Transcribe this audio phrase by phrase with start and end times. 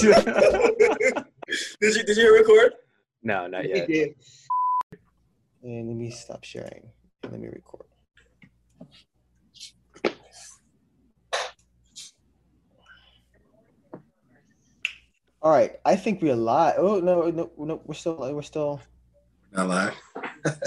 [1.80, 2.72] did you did you record?
[3.22, 3.88] No, not yet.
[5.62, 6.88] And let me stop sharing.
[7.22, 7.84] And let me record.
[15.42, 16.74] All right, I think we're live.
[16.78, 18.80] Oh no, no, no, we're still, we're still.
[19.52, 19.94] Not live.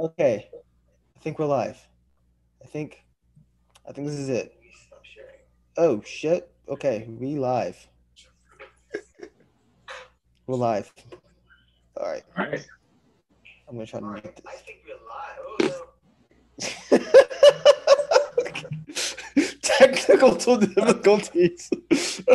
[0.00, 1.78] Okay, I think we're live.
[2.60, 3.04] I think,
[3.88, 4.58] I think this is it.
[5.76, 6.50] Oh shit.
[6.68, 7.76] Okay, we live.
[10.46, 10.92] We're live.
[11.96, 12.66] All right, All right.
[13.66, 14.34] I'm gonna try to make this.
[14.46, 15.72] I think we're live.
[16.92, 16.98] Oh,
[19.38, 19.44] no.
[19.62, 21.70] Technical difficulties.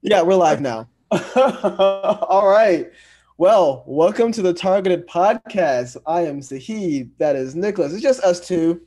[0.00, 0.88] yeah, we're live now.
[1.36, 2.90] All right.
[3.36, 5.98] Well, welcome to the Targeted Podcast.
[6.06, 7.10] I am Zahid.
[7.18, 7.92] That is Nicholas.
[7.92, 8.80] It's just us two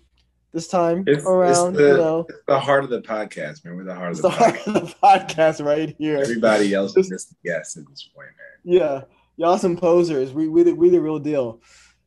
[0.54, 1.70] this time It's, around.
[1.70, 3.76] it's, the, you know, it's the heart of the podcast, man.
[3.76, 6.18] We're the heart of the, the heart of the podcast right here.
[6.18, 8.74] Everybody else is just guests at this point, man.
[8.80, 9.02] Yeah,
[9.38, 10.34] y'all some posers.
[10.34, 11.62] We we the, we the real deal.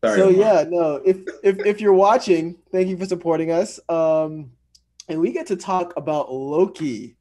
[0.05, 0.41] Sorry, so Lamar.
[0.41, 0.97] yeah, no.
[1.05, 3.81] If if if you're watching, thank you for supporting us.
[3.89, 4.51] Um,
[5.09, 7.17] and we get to talk about Loki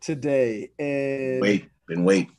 [0.00, 0.70] today.
[0.78, 2.30] And Wait, been wait.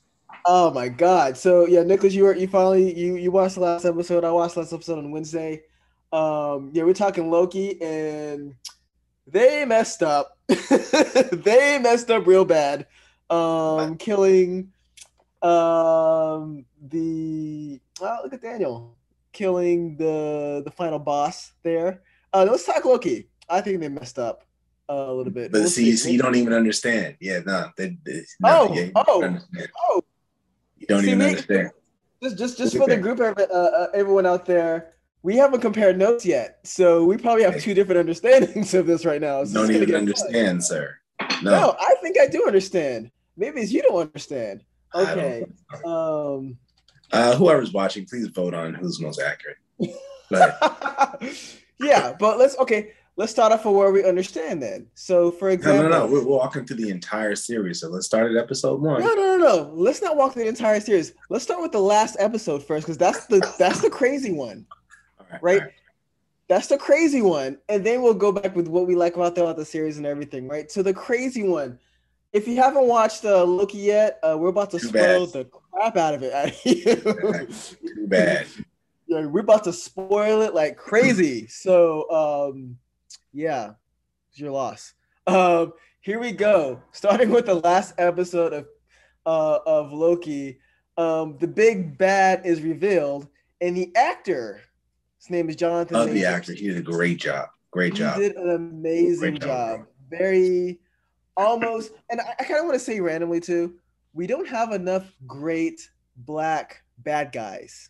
[0.45, 1.37] oh my god.
[1.37, 4.23] So yeah, Nicholas, you were you finally you you watched the last episode.
[4.23, 5.61] I watched the last episode on Wednesday.
[6.13, 8.53] Um, yeah, we're talking Loki, and
[9.27, 10.37] they messed up.
[10.47, 12.85] they messed up real bad.
[13.29, 14.71] Um, killing
[15.41, 18.95] um the oh look at Daniel
[19.33, 22.01] killing the the final boss there.
[22.31, 23.27] Uh, let's talk Loki.
[23.49, 24.45] I think they messed up
[24.89, 25.51] uh, a little bit.
[25.51, 25.97] But We'll see, see.
[25.97, 27.17] see, you don't even understand.
[27.19, 27.69] Yeah, no.
[27.77, 29.37] They, they, no Oh, yeah, oh.
[29.89, 30.01] Oh,
[30.77, 31.71] You don't See, even me- understand.
[32.21, 36.25] just just just for the group, uh, uh, everyone out there, we haven't compared notes
[36.25, 39.39] yet, so we probably have two different understandings of this right now.
[39.39, 40.97] You So don't gonna even get understand, sir.
[41.41, 41.51] No.
[41.51, 43.09] No, I think I do understand.
[43.37, 44.63] Maybe it's you don't understand.
[44.93, 45.19] I don't.
[45.19, 45.45] Okay.
[45.85, 46.57] Um.
[47.11, 49.57] Uh, whoever's watching, please vote on who's most accurate.
[50.29, 51.21] But
[51.79, 52.91] yeah, but let's okay.
[53.15, 54.87] Let's start off with where we understand then.
[54.95, 56.11] So, for example, no, no, no.
[56.11, 57.81] We're walking through the entire series.
[57.81, 59.01] So let's start at episode one.
[59.01, 59.71] No, no, no, no.
[59.71, 61.13] Let's not walk through the entire series.
[61.29, 64.65] Let's start with the last episode first, because that's the that's the crazy one.
[65.41, 65.71] Right, Right.
[66.49, 69.43] That's the crazy one, and then we'll go back with what we like about the,
[69.43, 70.47] about the series and everything.
[70.47, 70.69] Right.
[70.71, 71.79] So the crazy one.
[72.33, 75.33] If you haven't watched uh, Loki yet, uh, we're about to Too spoil bad.
[75.33, 76.95] the crap out of it you.
[77.95, 78.47] Too bad.
[79.07, 81.47] yeah, we're about to spoil it like crazy.
[81.47, 82.09] So,
[82.51, 82.77] um,
[83.31, 83.73] yeah,
[84.31, 84.93] it's your loss.
[85.27, 86.81] Um, here we go.
[86.91, 88.65] Starting with the last episode of
[89.25, 90.59] uh, of Loki,
[90.97, 93.27] um, the big bad is revealed,
[93.61, 94.61] and the actor,
[95.23, 95.95] his name is Jonathan.
[95.95, 96.53] Love the actor.
[96.53, 97.47] He did a great job.
[97.71, 98.17] Great job.
[98.17, 99.87] He did an amazing job, job.
[100.09, 100.81] Very
[101.37, 103.75] almost, and I, I kind of want to say randomly too.
[104.11, 107.89] We don't have enough great black bad guys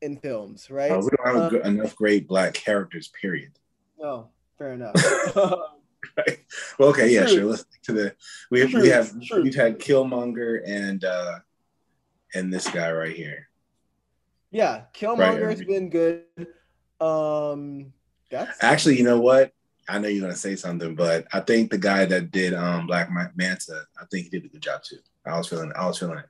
[0.00, 0.90] in films, right?
[0.90, 3.12] Uh, we don't have Um, enough great black characters.
[3.20, 3.52] Period.
[3.98, 4.94] No, fair enough.
[5.36, 6.38] right.
[6.78, 7.44] Well, okay, yeah, sure.
[7.44, 8.16] Let's to the
[8.50, 11.40] we have, we have we've had Killmonger and uh
[12.34, 13.50] and this guy right here.
[14.54, 15.66] Yeah, Killmonger has right.
[15.66, 16.22] been good.
[17.00, 17.92] Um,
[18.30, 19.52] that's Actually, you know what?
[19.88, 23.10] I know you're gonna say something, but I think the guy that did um Black
[23.12, 24.98] Manta, I think he did a good job too.
[25.26, 26.26] I was feeling, I was feeling it.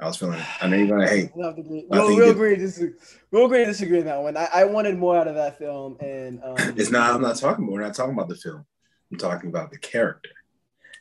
[0.00, 0.46] I was feeling it.
[0.60, 1.30] I know you're gonna hate.
[1.34, 1.86] We'll, have to agree.
[1.90, 2.92] I we'll, think we'll it- agree disagree.
[3.30, 4.36] We'll agree disagree on that one.
[4.36, 7.14] I, I wanted more out of that film, and um, It's not.
[7.14, 7.72] I'm not talking about.
[7.72, 8.66] We're not talking about the film.
[9.12, 10.30] I'm talking about the character.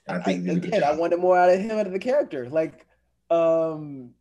[0.07, 1.77] And I I, think he did a good again, I wanted more out of him,
[1.77, 2.47] out of the character.
[2.47, 2.85] Like,
[3.31, 4.11] um,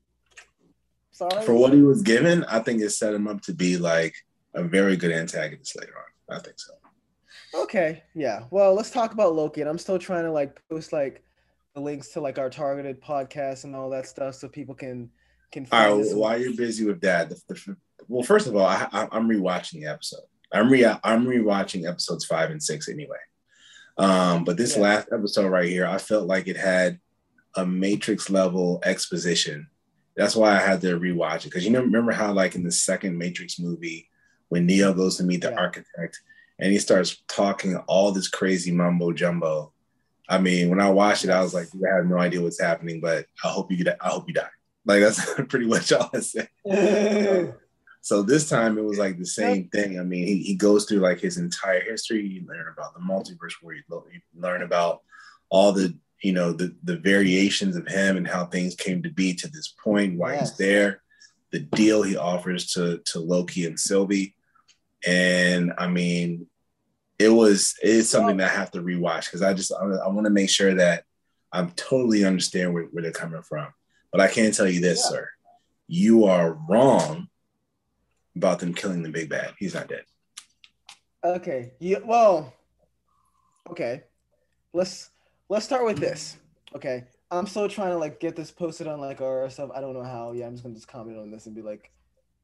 [1.18, 4.14] sorry for what he was given, I think it set him up to be like
[4.54, 6.36] a very good antagonist later on.
[6.36, 6.72] I think so.
[7.54, 8.44] Okay, yeah.
[8.50, 11.22] Well, let's talk about Loki, and I'm still trying to like post like
[11.74, 15.10] the links to like our targeted podcast and all that stuff, so people can
[15.50, 16.06] can All find right.
[16.08, 17.76] Well, while you're busy with that, the, the,
[18.06, 20.24] well, first of all, I, I, I'm rewatching the episode.
[20.52, 23.18] I'm re I'm rewatching episodes five and six anyway.
[23.96, 24.82] Um, but this Yeah.
[24.82, 27.00] last episode right here, I felt like it had
[27.56, 29.68] a Matrix level exposition.
[30.18, 32.72] That's why I had to rewatch it because you know remember how like in the
[32.72, 34.10] second Matrix movie
[34.48, 35.60] when Neo goes to meet the Yeah.
[35.60, 36.20] architect
[36.58, 39.72] and he starts talking all this crazy mumbo jumbo.
[40.28, 43.00] I mean, when I watched it, I was like, I have no idea what's happening,
[43.00, 44.50] but I hope you get I hope you die.
[44.84, 46.48] Like that's pretty much all I said.
[48.00, 50.00] So this time it was like the same thing.
[50.00, 52.26] I mean, he, he goes through like his entire history.
[52.26, 55.02] You learn about the multiverse, where you, you learn about
[55.50, 59.34] all the you know the the variations of him and how things came to be
[59.34, 60.50] to this point, why Yes.
[60.50, 61.02] he's there,
[61.52, 64.34] the deal he offers to to Loki and Sylvie,
[65.06, 66.46] and I mean,
[67.18, 70.24] it was it's something that I have to rewatch because I just I, I want
[70.26, 71.04] to make sure that
[71.50, 73.68] i'm totally understand where, where they're coming from.
[74.12, 75.10] But I can tell you this, yeah.
[75.10, 75.28] sir.
[75.86, 77.28] You are wrong
[78.36, 79.54] about them killing the big bad.
[79.58, 80.04] He's not dead.
[81.24, 81.72] Okay.
[81.78, 82.52] Yeah, well,
[83.70, 84.04] okay.
[84.72, 85.10] Let's
[85.48, 86.36] let's start with this.
[86.74, 87.04] Okay.
[87.30, 89.70] I'm still trying to like get this posted on like our stuff.
[89.74, 90.32] I don't know how.
[90.32, 91.90] Yeah, I'm just gonna just comment on this and be like,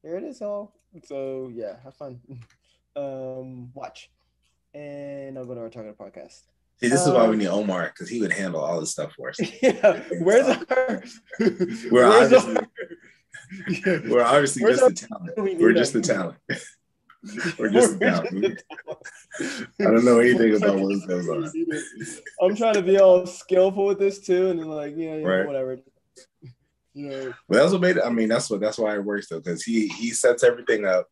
[0.03, 0.73] here it is all.
[1.03, 2.19] So yeah, have fun.
[2.95, 4.09] um, watch.
[4.73, 6.41] And I'll go to our target podcast.
[6.79, 8.91] See, this um, is why we um, need Omar because he would handle all this
[8.91, 9.39] stuff for us.
[9.61, 11.03] Yeah, where's our?
[11.39, 15.59] We're where's obviously, our, we're obviously where's just the talent.
[15.59, 16.37] We're just the talent.
[17.59, 18.01] we're just.
[18.03, 18.17] I
[19.79, 21.51] don't know anything about what goes on.
[22.41, 25.47] I'm trying to be all skillful with this too, and then like, yeah, yeah right.
[25.47, 25.79] whatever.
[26.93, 27.33] You know.
[27.47, 28.03] But that's what made it.
[28.05, 31.09] I mean, that's what that's why it works though, because he he sets everything up.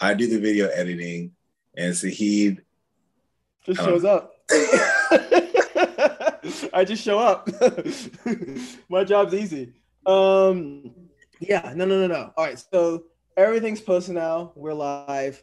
[0.00, 1.32] I do the video editing,
[1.76, 2.58] and so he
[3.64, 4.32] just shows up.
[6.72, 7.48] I just show up.
[8.88, 9.74] My job's easy.
[10.06, 10.94] Um,
[11.38, 12.32] yeah, no, no, no, no.
[12.36, 13.04] All right, so
[13.44, 14.52] everything's posted now.
[14.54, 15.42] We're live.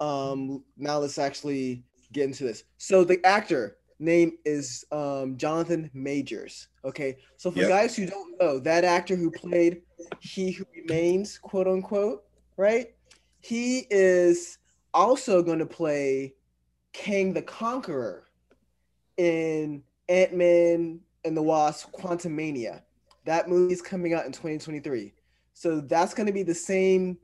[0.00, 2.64] Um, now let's actually get into this.
[2.78, 6.68] So the actor name is um, Jonathan Majors.
[6.84, 7.68] Okay, so for yep.
[7.68, 9.82] guys who don't know, that actor who played
[10.20, 12.24] He Who Remains, quote unquote,
[12.56, 12.94] right?
[13.40, 14.58] He is
[14.94, 16.34] also going to play
[16.92, 18.28] Kang the Conqueror
[19.16, 22.82] in Ant Man and the Wasp Quantumania.
[23.24, 25.12] That movie is coming out in 2023.
[25.54, 27.18] So that's going to be the same.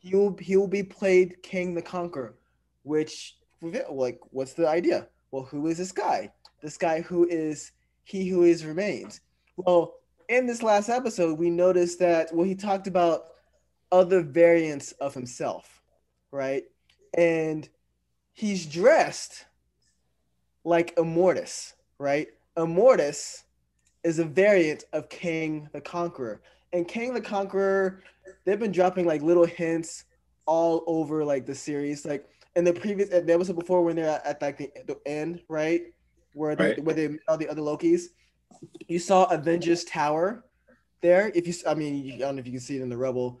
[0.00, 2.34] He'll he'll be played King the Conqueror,
[2.82, 3.36] which
[3.90, 5.08] like what's the idea?
[5.30, 6.32] Well, who is this guy?
[6.62, 7.72] This guy who is
[8.04, 9.20] he who is remains.
[9.56, 9.94] Well,
[10.28, 13.24] in this last episode, we noticed that well he talked about
[13.92, 15.82] other variants of himself,
[16.32, 16.64] right?
[17.16, 17.68] And
[18.32, 19.44] he's dressed
[20.64, 22.28] like Immortus, right?
[22.56, 23.44] Immortus
[24.02, 26.40] is a variant of King the Conqueror.
[26.72, 28.02] And Kang the Conqueror,
[28.44, 30.04] they've been dropping like little hints
[30.46, 32.04] all over like the series.
[32.04, 32.26] Like
[32.56, 35.42] in the previous there was episode before when they're at, at like the, the, end,
[35.48, 35.82] right?
[36.34, 36.84] Where they right.
[36.84, 38.04] where they all the other Lokis.
[38.88, 40.44] You saw Avengers Tower
[41.00, 41.32] there.
[41.34, 43.40] If you I mean I don't know if you can see it in the rubble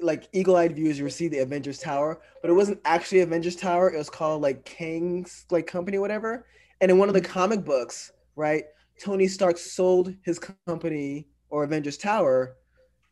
[0.00, 3.98] like eagle-eyed viewers you see the avengers tower but it wasn't actually avengers tower it
[3.98, 6.46] was called like kang's like company whatever
[6.80, 8.64] and in one of the comic books right
[8.98, 12.56] tony stark sold his company or avengers tower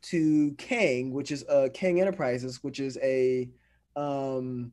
[0.04, 3.48] to kang which is uh kang enterprises which is a
[3.96, 4.72] um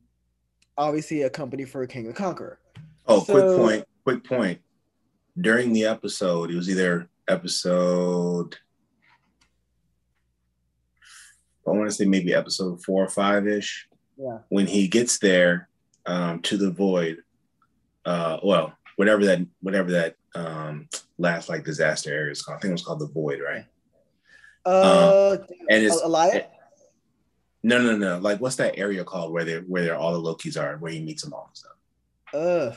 [0.76, 2.58] obviously a company for King the conqueror
[3.06, 4.60] oh so, quick point quick point
[5.40, 8.56] during the episode it was either episode
[11.66, 13.88] I want to say maybe episode four or five ish.
[14.16, 14.38] Yeah.
[14.48, 15.68] When he gets there
[16.06, 17.18] um, to the void,
[18.04, 20.88] uh, well, whatever that whatever that um,
[21.18, 22.58] last like disaster area is called.
[22.58, 23.64] I think it was called the void, right?
[24.64, 26.44] Uh, um, and it's Alliance.
[27.62, 28.18] No, no, no.
[28.18, 31.00] Like, what's that area called where they where they're all the Lokis are, where he
[31.00, 31.72] meets them all and stuff?
[32.34, 32.74] Uh,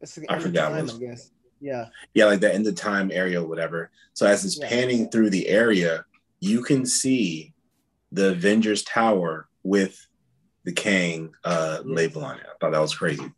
[0.00, 0.70] it's I forgot.
[0.70, 1.30] Time, I guess.
[1.60, 1.86] Yeah.
[2.12, 3.90] Yeah, like that in the time area, or whatever.
[4.14, 4.68] So as it's yeah.
[4.68, 6.04] panning through the area,
[6.40, 7.54] you can see
[8.10, 10.06] the Avengers Tower with
[10.64, 12.46] the Kang uh, label on it.
[12.46, 13.32] I thought that was crazy.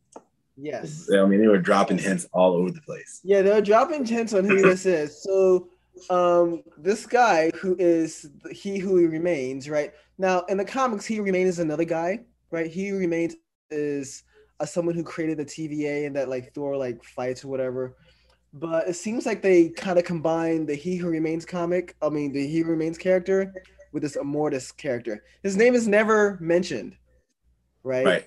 [0.56, 1.08] Yes.
[1.12, 3.20] I mean, they were dropping hints all over the place.
[3.25, 5.22] Yeah, they were dropping hints on who this is.
[5.22, 5.68] So,
[6.10, 9.92] um, this guy who is he who remains, right?
[10.18, 12.20] Now, in the comics, he remains is another guy,
[12.50, 12.70] right?
[12.70, 13.36] He remains
[13.70, 14.22] is
[14.60, 17.96] uh, someone who created the TVA and that like Thor like fights or whatever.
[18.52, 22.32] But it seems like they kind of combined the He Who Remains comic, I mean,
[22.32, 23.52] the He Who Remains character
[23.92, 25.24] with this Immortus character.
[25.42, 26.96] His name is never mentioned,
[27.82, 28.06] right?
[28.06, 28.26] Right.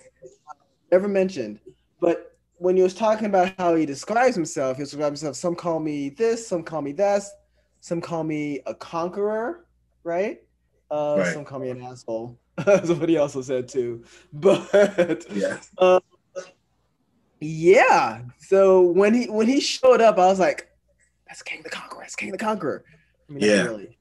[0.91, 1.59] Never mentioned.
[2.01, 5.38] But when he was talking about how he describes himself, he describes himself.
[5.38, 7.24] Some call me this, some call me that,
[7.88, 9.65] some call me a conqueror,
[10.03, 10.41] right?
[10.91, 11.34] Uh, right.
[11.34, 12.38] Some call me an asshole.
[12.84, 14.03] Somebody also said too.
[14.34, 15.60] But yeah.
[15.77, 16.01] Uh,
[17.39, 18.24] yeah.
[18.39, 20.70] So when he when he showed up, I was like,
[21.27, 22.01] "That's Kang the Conqueror.
[22.01, 22.84] That's Kang the Conqueror."
[23.29, 23.63] I mean, yeah.
[23.63, 23.98] Really.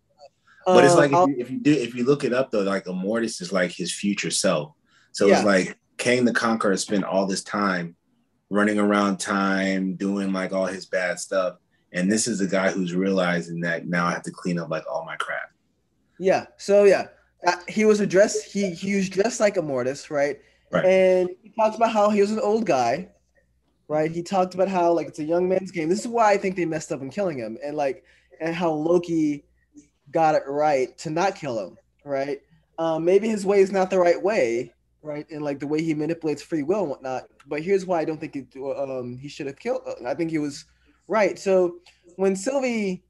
[0.67, 2.87] But it's like if you, if you, do if you look it up though, like
[2.87, 4.73] Immortus is like his future self.
[5.13, 5.37] So yeah.
[5.37, 7.95] it's like Kang the Conqueror spent all this time
[8.51, 11.59] running around time, doing like all his bad stuff.
[11.97, 14.85] And this is the guy who's realizing that now I have to clean up like
[14.89, 15.51] all my crap.
[16.19, 16.45] Yeah.
[16.59, 17.09] So yeah,
[17.47, 18.45] uh, he was addressed.
[18.45, 20.39] He he was dressed like Immortus, right?
[20.71, 20.85] Right.
[20.85, 23.09] And he talks about how he was an old guy,
[23.89, 24.11] right?
[24.11, 25.89] He talked about how like it's a young man's game.
[25.89, 28.05] This is why I think they messed up in killing him, and like
[28.41, 29.45] and how Loki
[30.11, 32.41] got it right to not kill him, right?
[32.79, 35.27] Um, maybe his way is not the right way, right?
[35.31, 37.25] And like the way he manipulates free will and whatnot.
[37.47, 39.81] But here's why I don't think it, um, he should have killed.
[39.87, 40.67] Uh, I think he was
[41.09, 41.39] Right.
[41.39, 41.77] So
[42.17, 43.05] when Sylvie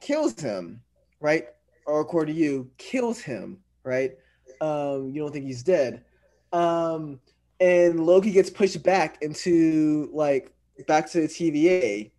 [0.00, 0.80] kills him,
[1.20, 1.46] right,
[1.86, 4.12] or according to you, kills him, right?
[4.60, 6.04] Um, you don't think he's dead.
[6.52, 7.20] Um,
[7.60, 10.52] and Loki gets pushed back into like
[10.86, 12.10] back to the TVA,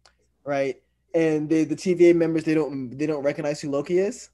[0.43, 0.81] right?
[1.13, 4.29] And they, the TVA members they don't they don't recognize who Loki is.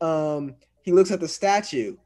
[0.00, 1.96] Um, he looks at the statue.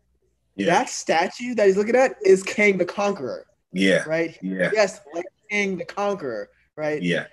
[0.54, 0.66] Yeah.
[0.66, 4.04] That statue that he's looking at is Kang the Conqueror, yeah.
[4.06, 4.38] right?
[4.40, 4.70] Yeah.
[4.72, 7.02] Yes, like Kang the Conqueror, right?
[7.02, 7.26] Yeah.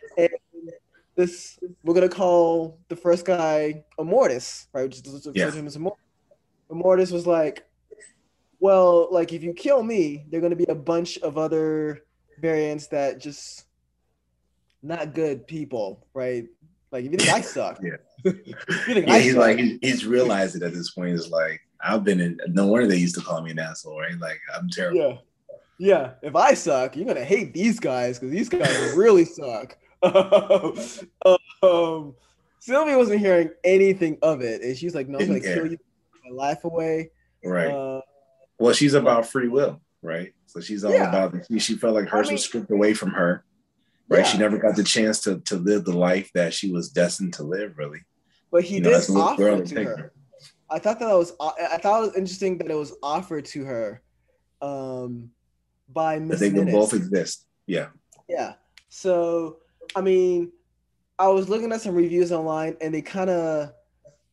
[1.16, 4.84] This we're gonna call the first guy Immortus, right?
[4.84, 5.52] Which is Yeah.
[5.52, 5.98] him as Immortus.
[6.72, 7.64] Immortus was like,
[8.60, 12.02] well, like if you kill me, there are gonna be a bunch of other
[12.40, 13.66] variants that just
[14.82, 16.46] not good people, right?
[16.92, 17.98] Like if you think I suck, Yeah.
[18.26, 21.12] Yeah, I he's suck, like he's, realized it at this point.
[21.12, 22.40] He's like, I've been in.
[22.48, 24.18] No wonder they used to call me an asshole, right?
[24.20, 25.00] Like I'm terrible.
[25.00, 25.18] yeah,
[25.78, 26.12] yeah.
[26.24, 29.78] If I suck, you're gonna hate these guys because these guys really suck.
[31.64, 32.16] um,
[32.60, 35.78] Sylvie wasn't hearing anything of it, and she's like, "No, I'm gonna kill you,
[36.26, 37.12] my life away."
[37.44, 37.70] Right.
[37.72, 38.02] Uh,
[38.60, 40.34] well, she's about free will, right?
[40.48, 41.10] So she's all Yeah.
[41.10, 41.36] about.
[41.48, 43.44] She, she felt like hers I mean- was stripped away from her.
[44.10, 44.28] Right.
[44.28, 47.44] She never got the chance to to live the life that she was destined to
[47.44, 47.78] live.
[47.78, 48.02] Really.
[48.52, 49.98] but he You did offer it it to her.
[49.98, 50.14] her.
[50.70, 54.02] I thought that was I thought it was interesting that it was offered to her
[54.62, 55.32] um,
[55.90, 57.46] by That Miss they both exist.
[57.66, 57.88] Yeah.
[58.30, 58.54] Yeah.
[58.90, 59.58] So,
[59.96, 60.52] I mean,
[61.20, 63.74] I was looking at some reviews online, and they kind of,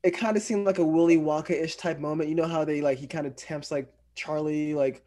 [0.02, 2.28] it kind of seemed like a Willy Wonka ish type moment.
[2.28, 5.04] You know how they like he kind of tempts like Charlie like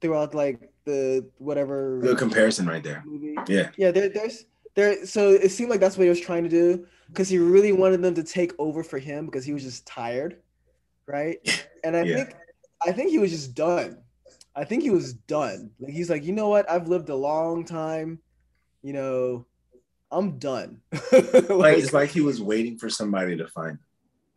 [0.00, 3.02] throughout like the whatever Good comparison right there.
[3.06, 3.36] movie.
[3.48, 3.70] Yeah.
[3.76, 5.04] Yeah, there, there's there.
[5.06, 8.02] So it seemed like that's what he was trying to do because he really wanted
[8.02, 10.40] them to take over for him because he was just tired,
[11.06, 11.38] right?
[11.84, 12.16] And I Yeah.
[12.16, 12.34] think,
[12.86, 13.98] I think he was just done.
[14.54, 15.70] I think he was done.
[15.80, 16.70] Like he's like, you know what?
[16.70, 18.20] I've lived a long time.
[18.82, 19.46] You know,
[20.10, 20.80] I'm done.
[21.12, 23.78] Like like, it's like he was waiting for somebody to find him,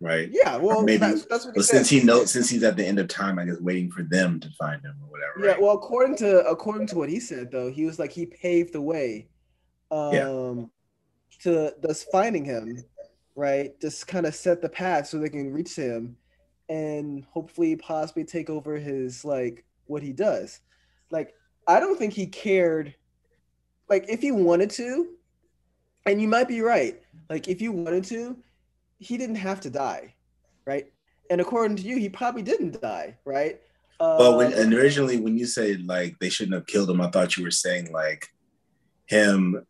[0.02, 0.30] right?
[0.32, 0.58] yeah.
[0.58, 1.78] Well, maybe- that's, that's what he said.
[1.78, 4.40] since he knows, since he's at the end of time, I guess waiting for them
[4.42, 5.40] to find him or whatever.
[5.40, 5.62] Yeah, right?
[5.62, 8.82] well, according to according to what he said, though, he was like he paved the
[8.82, 9.28] way,
[9.92, 10.64] um, Yeah.
[11.44, 12.84] to thus finding him,
[13.36, 13.80] right?
[13.80, 16.18] Just kind of set the path so they can reach him,
[16.70, 20.60] and hopefully, possibly take over his like what he does.
[21.12, 21.34] Like,
[21.68, 22.96] I don't think he cared.
[23.90, 25.10] Like, if he wanted to,
[26.06, 27.02] and you might be right.
[27.30, 28.38] Like, if you wanted to,
[29.00, 30.16] he didn't have to die,
[30.66, 30.86] right?
[31.30, 33.60] And according to you, he probably didn't die, right?
[34.00, 37.10] But when Uh, and originally when you said like they shouldn't have killed him, I
[37.10, 38.28] thought you were saying like
[39.06, 39.66] him,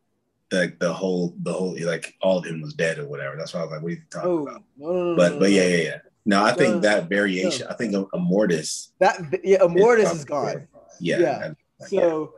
[0.51, 3.35] like the whole the whole like all of him was dead or whatever.
[3.35, 4.63] That's why I was like, what are you talking Oh, about?
[4.77, 5.97] no, no, no, But but yeah yeah yeah.
[6.25, 7.67] No, I think that variation.
[7.69, 8.93] I think mortis.
[8.99, 10.67] that yeah, Immortus is probably- gone.
[10.99, 11.19] Yeah.
[11.19, 11.53] Yeah.
[11.87, 12.33] So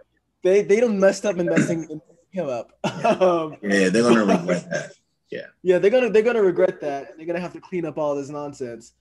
[0.46, 2.72] they they don't messed up and messing him up.
[3.22, 4.92] um, yeah, they're gonna regret that.
[5.32, 5.48] Yeah.
[5.64, 7.18] Yeah, they're gonna they're gonna regret that.
[7.18, 8.94] They're gonna have to clean up all this nonsense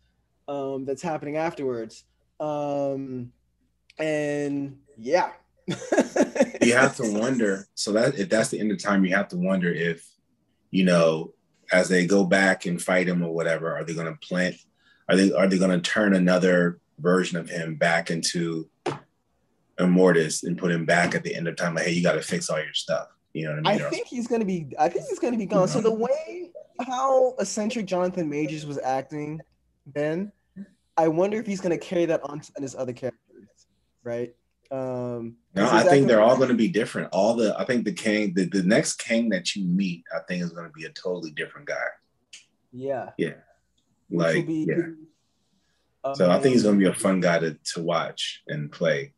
[0.49, 2.05] um, that's happening afterwards.
[2.41, 3.33] Um,
[3.99, 5.33] and yeah,
[5.67, 7.67] you have to wonder.
[7.75, 10.09] So that if that's the end of time, you have to wonder if,
[10.71, 11.35] you know,
[11.73, 14.57] as they go back and fight him or whatever, are they going to plant?
[15.09, 18.69] Are they are they going to turn another version of him back into
[19.79, 21.75] Immortus and put him back at the end of time?
[21.75, 23.09] Like, hey, you got to fix all your stuff.
[23.33, 23.87] You know what I I mean?
[23.87, 24.69] Or- think he's gonna be.
[24.79, 25.69] I think he's gonna be gone.
[25.69, 26.51] So the way
[26.87, 29.41] how eccentric Jonathan Majors was acting
[29.93, 30.33] then,
[30.97, 33.67] I wonder if he's gonna carry that on to his other characters,
[34.05, 34.35] right?
[34.71, 37.11] Um, no, I think they're all going to be different.
[37.13, 40.43] All the I think the king, the, the next king that you meet, I think
[40.43, 41.87] is going to be a totally different guy.
[42.73, 43.11] Yeah.
[43.17, 43.35] Yeah.
[44.11, 46.15] Like, be- yeah.
[46.15, 49.14] So I think he's going to be a fun guy to to watch and play.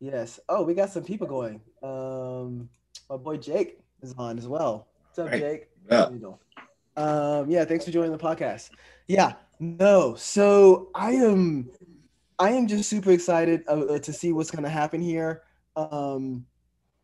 [0.00, 0.40] Yes.
[0.48, 1.60] Oh, we got some people going.
[1.82, 2.68] Um,
[3.08, 4.88] my boy Jake is on as well.
[5.06, 5.40] What's up, Right.
[5.40, 5.68] Jake?
[5.90, 6.04] Yeah.
[6.04, 6.38] How you doing?
[6.96, 8.70] Um, yeah, thanks for joining the podcast.
[9.08, 10.14] Yeah, no.
[10.14, 11.70] So I am,
[12.38, 15.42] I am just super excited uh, uh, to see what's gonna happen here.
[15.76, 16.46] Um,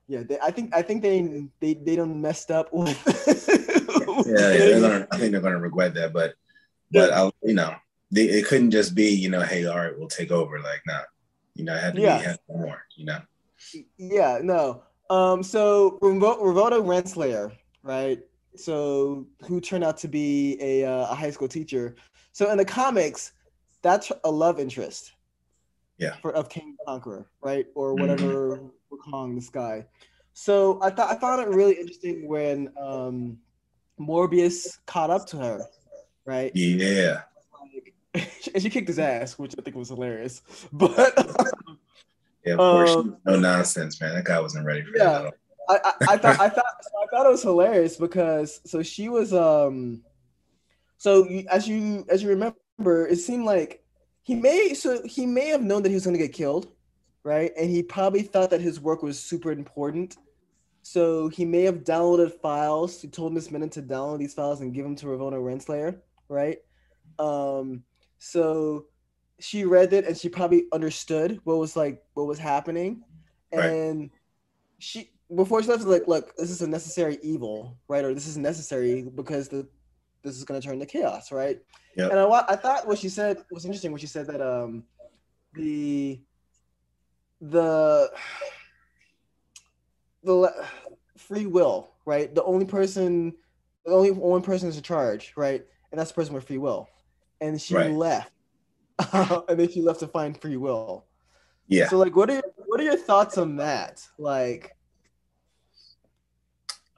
[0.07, 2.69] yeah, they, I think I think they they they don't messed up.
[2.75, 6.35] yeah, yeah they're gonna, I think they're gonna regret that, but
[6.91, 7.75] but I, you know,
[8.11, 10.59] they, it couldn't just be you know, hey, all right, we'll take over.
[10.61, 11.01] Like, nah,
[11.61, 12.19] you know, it had to Yeah.
[12.19, 12.83] be had more.
[12.97, 13.21] You know,
[13.99, 14.83] Yeah, no.
[15.11, 17.53] Um, so Ravonna Renslayer,
[17.83, 18.21] right?
[18.57, 21.95] So who turned out to be a, uh, a high school teacher.
[22.33, 23.33] So in the comics,
[23.83, 25.13] that's a love interest.
[25.99, 26.17] Yeah.
[26.23, 27.67] For of King Conqueror, right?
[27.75, 29.85] Or whatever we're calling this guy.
[30.33, 33.39] So I thought I found it really interesting when um,
[34.01, 35.67] Mobius caught up to her,
[36.25, 36.51] right?
[36.55, 37.23] yeah,
[37.61, 37.95] Like,
[38.55, 40.43] and she kicked his ass, which I think was hilarious.
[40.73, 41.13] But
[42.45, 42.53] yeah.
[42.55, 44.15] Of course, Um, no nonsense, man.
[44.15, 45.05] That guy wasn't ready for yeah.
[45.05, 45.27] that.
[45.27, 45.35] At.
[45.69, 49.09] I, I, I thought I thought so I thought it was hilarious because so she
[49.09, 50.03] was um
[50.99, 53.83] so you, as you as you remember it seemed like
[54.23, 56.73] he may so he may have known that he was going to get killed
[57.23, 60.17] right and he probably thought that his work was super important
[60.83, 64.75] so he may have downloaded files he told miss minute to download these files and
[64.75, 66.59] give them to ravonna renslayer right
[67.19, 67.83] um
[68.19, 68.87] so
[69.41, 73.03] she read it and she probably understood what was like what was happening
[73.53, 74.11] and right.
[74.79, 78.05] she before she left, like, look, this is a necessary evil, right?
[78.05, 79.67] Or this is necessary because the
[80.23, 81.61] this is going to turn to chaos, right?
[81.97, 82.11] Yep.
[82.11, 83.91] And I, I thought what she said was interesting.
[83.91, 84.85] When she said that um,
[85.55, 86.21] the
[87.41, 88.11] the
[90.23, 90.67] the
[91.17, 92.35] free will, right?
[92.35, 93.35] The only person,
[93.87, 95.65] the only one person is in charge, right?
[95.91, 96.89] And that's the person with free will.
[97.41, 97.91] And she right.
[97.91, 98.33] left,
[99.49, 101.05] and then she left to find free will.
[101.69, 101.89] Yeah.
[101.89, 104.07] So, like, what are what are your thoughts on that?
[104.19, 104.77] Like,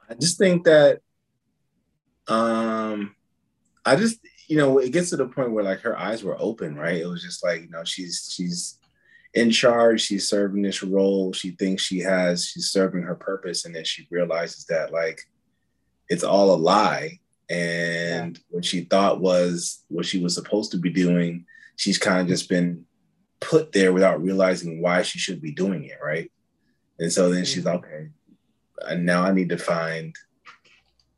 [0.09, 0.99] I just think that
[2.27, 3.15] um
[3.85, 6.75] I just you know it gets to the point where like her eyes were open,
[6.75, 7.01] right?
[7.01, 8.79] It was just like, you know, she's she's
[9.33, 13.75] in charge, she's serving this role, she thinks she has she's serving her purpose and
[13.75, 15.21] then she realizes that like
[16.09, 17.19] it's all a lie
[17.49, 18.43] and yeah.
[18.49, 22.49] what she thought was what she was supposed to be doing, she's kind of just
[22.49, 22.85] been
[23.39, 26.31] put there without realizing why she should be doing it, right?
[26.99, 28.09] And so then she's like, okay,
[28.97, 30.15] now I need to find,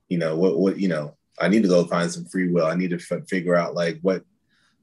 [0.10, 2.66] you know, what what you know, I need to go find some free will.
[2.66, 4.24] I need to f- figure out like what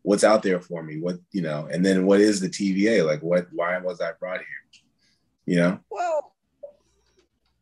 [0.02, 1.00] what's out there for me.
[1.00, 3.06] What you know, and then what is the TVA?
[3.06, 3.46] Like, what?
[3.52, 4.82] Why was I brought here?
[5.46, 5.80] You know.
[5.90, 6.32] Well,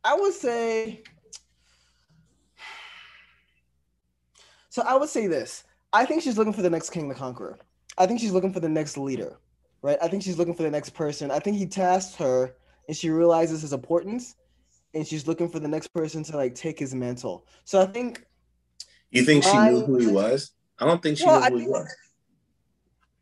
[0.03, 1.03] I would say.
[4.69, 5.63] So I would say this.
[5.91, 7.59] I think she's looking for the next king, the conqueror.
[7.97, 9.37] I think she's looking for the next leader,
[9.81, 9.97] right?
[10.01, 11.31] I think she's looking for the next person.
[11.31, 12.55] I think he tasked her,
[12.87, 14.35] and she realizes his importance,
[14.93, 17.45] and she's looking for the next person to like take his mantle.
[17.65, 18.25] So I think.
[19.11, 20.51] You think she I, knew who he was?
[20.79, 21.95] I don't think she well, knew who he was.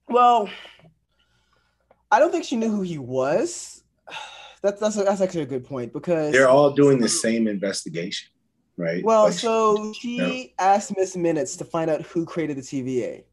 [0.08, 0.50] Well,
[2.12, 3.84] I don't think she knew who he was.
[4.62, 8.28] That's that's that's actually a good point because they're all doing the same investigation,
[8.76, 9.02] right?
[9.02, 13.24] Well, like so she, she asked Miss Minutes to find out who created the TVA,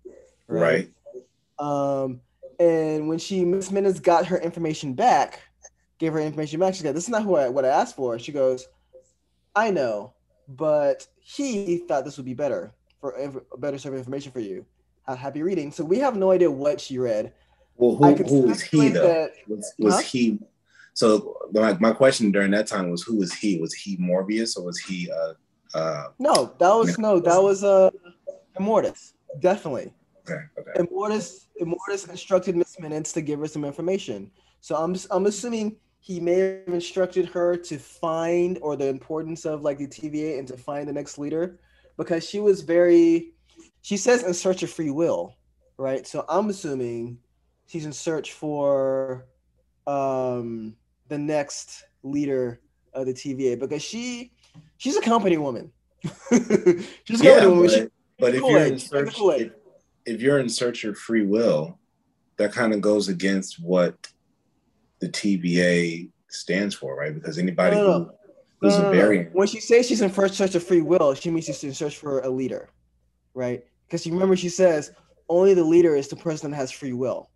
[0.46, 0.62] right?
[0.62, 0.90] right?
[1.58, 2.20] Um,
[2.58, 5.40] and when she Miss Minutes got her information back,
[5.98, 6.74] gave her information back.
[6.74, 8.66] She said, "This is not who I, what I asked for." She goes,
[9.54, 10.14] "I know,
[10.48, 13.12] but he thought this would be better for
[13.52, 14.64] a better serve information for you."
[15.14, 15.70] happy reading.
[15.70, 17.32] So we have no idea what she read.
[17.76, 19.06] Well, who, who was he though?
[19.06, 20.00] That, was was huh?
[20.00, 20.38] he?
[20.94, 23.60] So my, my question during that time was, who was he?
[23.60, 25.10] Was he Mobius or was he?
[25.10, 25.34] Uh,
[25.76, 27.90] uh, no, that was no, that was uh,
[28.58, 29.92] Immortus, definitely.
[30.28, 30.42] Okay.
[30.58, 30.72] Okay.
[30.78, 34.30] Immortus, Immortus instructed Miss Minutes to give her some information.
[34.60, 39.62] So I'm I'm assuming he may have instructed her to find or the importance of
[39.62, 41.58] like the TVA and to find the next leader
[41.96, 43.32] because she was very
[43.82, 45.34] she says in search of free will,
[45.78, 46.06] right?
[46.06, 47.18] So I'm assuming
[47.66, 49.26] she's in search for
[49.86, 50.76] um
[51.08, 52.60] the next leader
[52.92, 54.32] of the TVA because she
[54.78, 55.70] she's a company woman.
[57.04, 57.66] she's a yeah, woman.
[57.66, 59.52] But, but if you're in search if,
[60.06, 61.78] if you're in search of free will,
[62.36, 63.94] that kind of goes against what
[65.00, 67.14] the TVA stands for, right?
[67.14, 68.14] Because anybody no, no, no.
[68.60, 69.34] who's a variant.
[69.34, 71.96] When she says she's in first search of free will, she means she's in search
[71.96, 72.68] for a leader,
[73.34, 73.64] right?
[73.86, 74.92] Because you remember she says
[75.28, 77.30] only the leader is the person that has free will,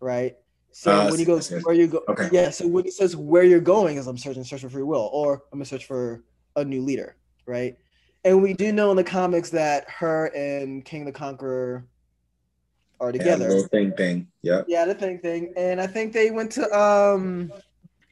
[0.00, 0.36] right?
[0.70, 2.28] So uh, when he goes where you go, okay.
[2.30, 2.50] yeah.
[2.50, 5.42] So when he says where you're going is I'm searching search for free will, or
[5.52, 6.22] I'm gonna search for
[6.56, 7.76] a new leader, right?
[8.24, 11.86] And we do know in the comics that her and King the Conqueror
[13.00, 13.48] are together.
[13.48, 14.28] Yeah, the thing thing.
[14.42, 14.62] Yeah.
[14.66, 15.52] Yeah, the thing thing.
[15.56, 17.52] And I think they went to um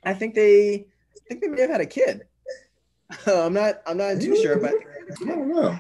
[0.05, 2.23] I think they I think they may have had a kid.
[3.27, 5.79] I'm not I'm not too sure, but I don't know.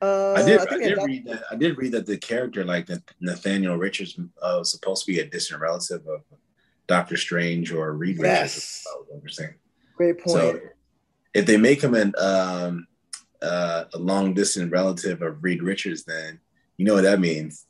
[0.00, 0.60] Uh, I did.
[0.60, 1.42] I, I did read that.
[1.50, 2.88] I did read that the character, like
[3.20, 6.22] Nathaniel Richards, uh, was supposed to be a distant relative of
[6.86, 8.84] Doctor Strange or Reed yes.
[9.22, 9.54] Richards.
[9.96, 10.36] Great point.
[10.36, 10.60] So
[11.32, 12.86] if they make him an um,
[13.40, 16.40] uh, a long distant relative of Reed Richards, then
[16.76, 17.66] you know what that means.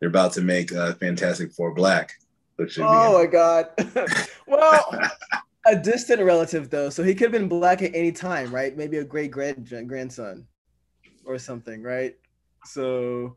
[0.00, 2.12] They're about to make uh, Fantastic Four black.
[2.56, 3.68] Which oh my god!
[4.46, 5.00] well,
[5.66, 8.76] a distant relative though, so he could have been black at any time, right?
[8.76, 10.46] Maybe a great grand grandson
[11.24, 12.16] or something, right?
[12.64, 13.36] So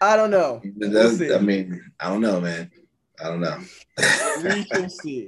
[0.00, 0.62] I don't know.
[0.76, 2.70] We'll I mean, I don't know, man.
[3.22, 3.58] I don't know.
[4.42, 5.26] we shall see.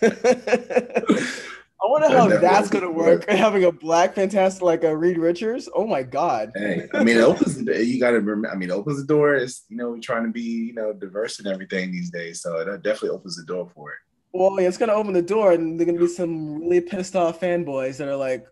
[1.82, 3.24] I wonder how that's gonna work.
[3.28, 5.68] Having a black fantastic like a Reed Richards.
[5.74, 6.52] Oh my god.
[6.54, 8.50] Hey, I mean, it opens the, you gotta remember.
[8.50, 9.34] I mean, it opens the door.
[9.34, 12.42] It's you know we're trying to be you know diverse and everything these days.
[12.42, 13.98] So it definitely opens the door for it.
[14.32, 17.40] Well, yeah, it's gonna open the door, and they're gonna be some really pissed off
[17.40, 18.46] fanboys that are like,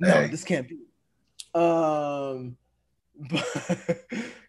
[0.00, 0.26] "No, Hey.
[0.28, 0.78] this can't be."
[1.54, 2.56] Um,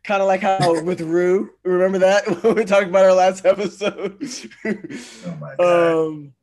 [0.04, 4.18] kind of like how with Rue, remember that when we talked about our last episode.
[4.66, 5.92] Oh my god.
[6.08, 6.34] um,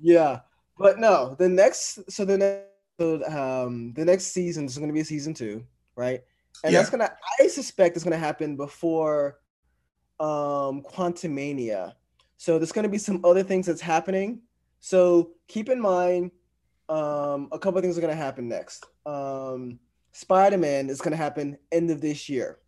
[0.00, 0.40] yeah,
[0.78, 5.34] but no, the next, so the next, um, the next season is gonna be season
[5.34, 5.64] two,
[5.96, 6.22] right?
[6.64, 6.80] And Yeah.
[6.80, 9.40] that's gonna, I suspect, it's gonna happen before,
[10.18, 11.94] um, Quantumania.
[12.38, 14.40] So there's gonna be some other things that's happening.
[14.80, 16.30] So keep in mind,
[16.88, 18.86] um, a couple of things are gonna happen next.
[19.04, 19.78] Um,
[20.12, 22.58] Spider-Man is gonna happen end of this year,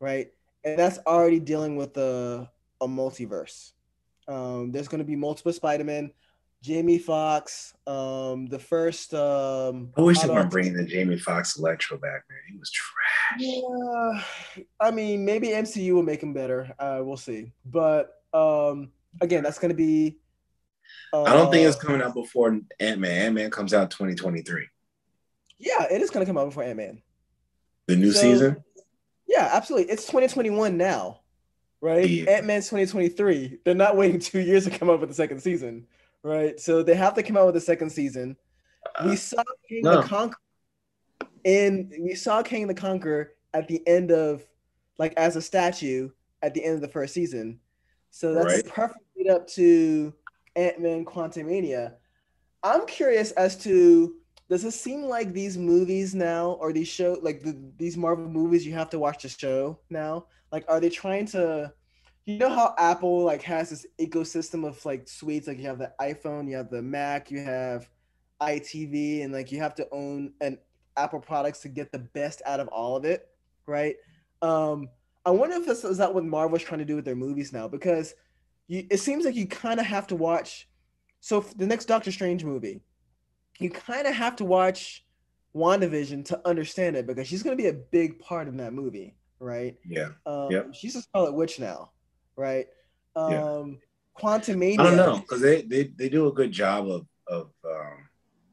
[0.00, 0.28] right?
[0.64, 2.48] And that's already dealing with a,
[2.80, 3.72] a multiverse.
[4.28, 6.12] Um, there's gonna be multiple Spider-Man,
[6.62, 9.12] Jamie Foxx, um, the first.
[9.14, 12.38] Um, I wish they weren't bringing the Jamie Foxx Electro back, man.
[12.50, 13.40] He was trash.
[13.40, 14.22] Yeah,
[14.80, 16.72] I mean, maybe MCU will make him better.
[16.78, 17.52] Uh, we'll see.
[17.66, 20.18] But um, again, that's gonna be.
[21.12, 23.22] Uh, I don't think it's coming out before Ant Man.
[23.26, 24.66] Ant Man comes out 2023.
[25.58, 27.02] Yeah, it is gonna come out before Ant Man.
[27.88, 28.64] The new So- season.
[29.26, 29.90] Yeah, absolutely.
[29.90, 31.20] It's 2021 now,
[31.80, 32.06] right?
[32.08, 32.30] Yeah.
[32.30, 33.60] Ant Man's 2023.
[33.64, 35.86] They're not waiting two years to come up with the second season,
[36.22, 36.58] right?
[36.60, 38.36] So they have to come out with a second season.
[39.04, 40.02] We uh, saw King no.
[40.02, 40.38] the Conqueror,
[41.44, 44.46] and we saw King the Conqueror at the end of,
[44.98, 46.10] like, as a statue
[46.42, 47.60] at the end of the first season.
[48.10, 48.66] So that's Right.
[48.66, 50.12] a perfect lead up to
[50.56, 51.94] Ant Man Quantumania.
[52.62, 54.16] I'm curious as to
[54.48, 58.66] does it seem like these movies now or these show like the, these Marvel movies
[58.66, 60.26] you have to watch the show now?
[60.50, 61.72] Like, are they trying to?
[62.24, 65.92] You know how Apple like has this ecosystem of like suites, like you have the
[66.00, 67.88] iPhone, you have the Mac, you have
[68.40, 70.58] iTV, and like you have to own an
[70.96, 73.28] Apple products to get the best out of all of it,
[73.66, 73.96] right?
[74.40, 74.88] Um,
[75.24, 77.68] I wonder if this is that what Marvel's trying to do with their movies now
[77.68, 78.14] because
[78.68, 80.68] you, it seems like you kind of have to watch.
[81.20, 82.80] So the next Doctor Strange movie,
[83.58, 85.04] you kind of have to watch
[85.54, 89.14] WandaVision to understand it because she's going to be a big part in that movie,
[89.38, 89.76] right?
[89.86, 90.10] Yeah.
[90.26, 90.74] Um, Yep.
[90.74, 91.90] She's a Scarlet Witch now,
[92.36, 92.66] right?
[93.16, 93.66] Um, Yeah.
[94.18, 94.78] Quantumania.
[94.78, 98.08] I don't know because they, they they do a good job of of um,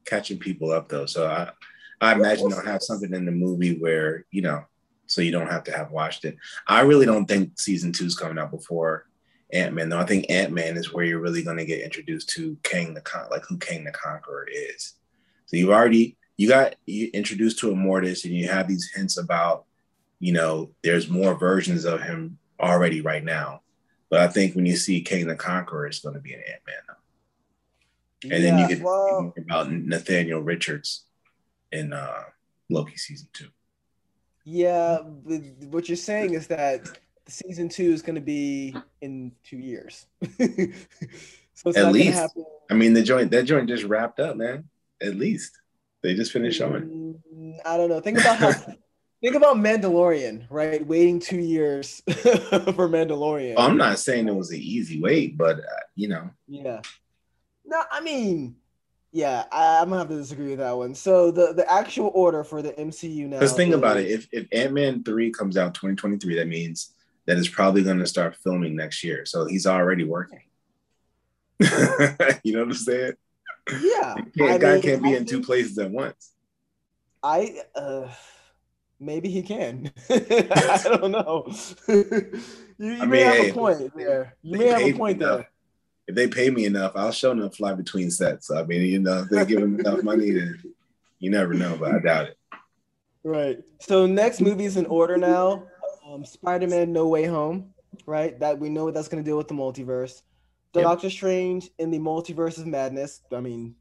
[0.05, 1.05] catching people up though.
[1.05, 1.49] So I
[2.01, 4.63] I imagine they'll have something in the movie where you know,
[5.07, 6.37] so you don't have to have watched it.
[6.67, 9.05] I really don't think season two is coming out before
[9.51, 9.99] Ant Man though.
[9.99, 13.01] I think Ant Man is where you're really going to get introduced to King the
[13.01, 14.95] Con- like who Kang the Conqueror is.
[15.45, 19.65] So you've already you got you introduced to Immortus and you have these hints about
[20.19, 23.61] you know there's more versions of him already right now.
[24.09, 26.61] But I think when you see King the Conqueror, it's going to be an Ant
[26.65, 26.95] Man.
[28.33, 31.05] And then you Yeah, get well, about Nathaniel Richards
[31.71, 32.23] in uh,
[32.69, 33.47] Loki season two.
[34.43, 36.81] Yeah, but what you're saying is that
[37.27, 40.07] season two is going to be in two years.
[41.53, 42.17] so At least.
[42.17, 44.65] happen- I mean, the joint that joint just wrapped up, man.
[45.01, 45.57] At least
[46.01, 47.15] they just finished showing.
[47.33, 47.99] Mm, I don't know.
[48.01, 48.51] Think about how.
[49.21, 50.85] think about Mandalorian, right?
[50.85, 53.55] Waiting two years for Mandalorian.
[53.57, 56.81] I'm not saying it was an easy wait, but uh, you know, Yeah.
[57.65, 58.55] No, I mean,
[59.11, 60.95] yeah, I, I'm gonna have to disagree with that one.
[60.95, 63.39] So the the actual order for the MCU now.
[63.39, 66.93] because think about it, If if Ant Man three comes out 2023, that means
[67.25, 69.25] that it's probably going to start filming next year.
[69.25, 70.41] So he's already working.
[71.59, 73.13] you know what I'm saying?
[73.81, 76.31] Yeah, I guy mean, can't be I in two places at once.
[77.21, 78.07] I uh
[78.99, 79.91] maybe he can.
[80.09, 81.51] I don't know.
[81.87, 82.41] you
[82.77, 84.35] you I may have a point there.
[84.41, 85.37] You may have a point enough.
[85.37, 85.49] there.
[86.07, 88.49] If they pay me enough, I'll show them a fly between sets.
[88.49, 90.59] I mean, you know, if they give them enough money, then
[91.19, 92.37] you never know, but I doubt it.
[93.23, 93.59] Right.
[93.79, 95.67] So next movies in order now.
[96.07, 97.73] Um, Spider-Man: No Way Home.
[98.07, 98.39] Right.
[98.39, 100.23] That we know what that's going to deal with the multiverse.
[100.73, 100.83] Yep.
[100.83, 103.21] Doctor Strange in the Multiverse of Madness.
[103.31, 103.75] I mean,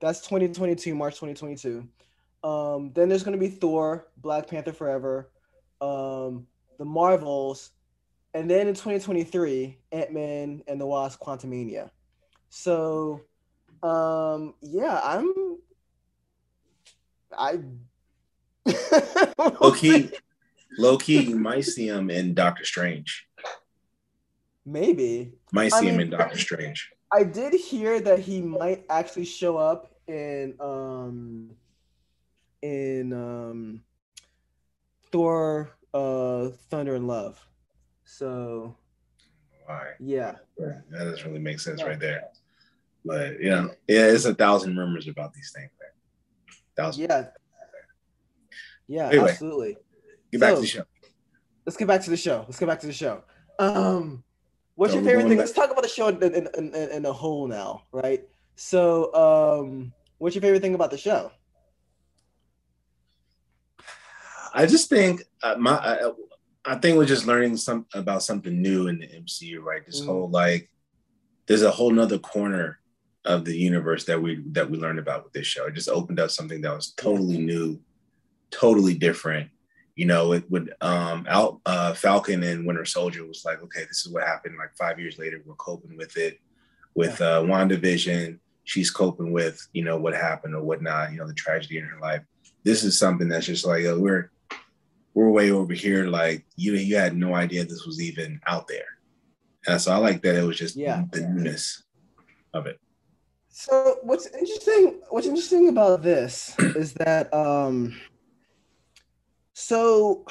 [0.00, 1.88] that's 2022, March 2022.
[2.44, 5.30] Um, then there's going to be Thor, Black Panther Forever,
[5.80, 6.46] um,
[6.78, 7.70] the Marvels,
[8.34, 11.90] and then in 2023, Ant Man and the Wasp: Quantumania.
[12.48, 13.20] So,
[13.82, 15.58] um, yeah, I'm.
[17.36, 17.60] I.
[19.60, 20.10] Low key,
[20.78, 23.26] low key, you might see him in Doctor Strange.
[24.64, 25.32] Maybe.
[25.52, 26.92] Might I see him mean- in Doctor Strange.
[27.12, 31.50] I did hear that he might actually show up in um
[32.62, 33.82] in um
[35.10, 37.44] Thor uh Thunder and Love.
[38.04, 38.76] So
[39.66, 39.92] Why?
[40.00, 40.36] yeah.
[40.58, 42.24] That doesn't really make sense right there.
[43.04, 45.70] But you know, yeah, it's a thousand rumors about these things.
[45.80, 45.90] Man.
[46.76, 47.02] Thousand.
[47.02, 47.26] Yeah.
[48.88, 49.30] Yeah, Anyway.
[49.30, 49.76] absolutely.
[50.30, 50.82] Get back So- to the show.
[51.64, 52.44] Let's get back to the show.
[52.48, 53.22] Let's get back to the show.
[53.58, 54.24] Um
[54.74, 55.36] What's So your favorite thing?
[55.36, 58.26] back- Let's talk about the show in, in, in, in, in a whole now, right?
[58.56, 61.30] So, um, what's your favorite thing about the show?
[64.52, 66.10] I just think uh, my I,
[66.64, 69.84] I think we're just learning some about something new in the MCU, right?
[69.84, 70.06] This Mhm.
[70.06, 70.70] whole like
[71.46, 72.78] there's a whole nother corner
[73.24, 75.66] of the universe that we that we learned about with this show.
[75.66, 77.80] It just opened up something that was totally new,
[78.50, 79.50] totally different.
[79.94, 84.04] You know, it would um out uh Falcon and Winter Soldier was like, okay, this
[84.06, 85.42] is what happened like five years later.
[85.44, 86.40] We're coping with it.
[86.94, 91.34] With uh WandaVision, she's coping with, you know, what happened or whatnot, you know, the
[91.34, 92.22] tragedy in her life.
[92.64, 94.30] This is something that's just like uh, we're
[95.14, 96.06] we're way over here.
[96.06, 98.84] Like you, you had no idea this was even out there.
[99.66, 101.04] And so I like that it was just Yeah.
[101.12, 101.84] the newness
[102.54, 102.78] of it.
[103.48, 107.94] So what's interesting what's interesting about this is that um
[109.52, 110.24] so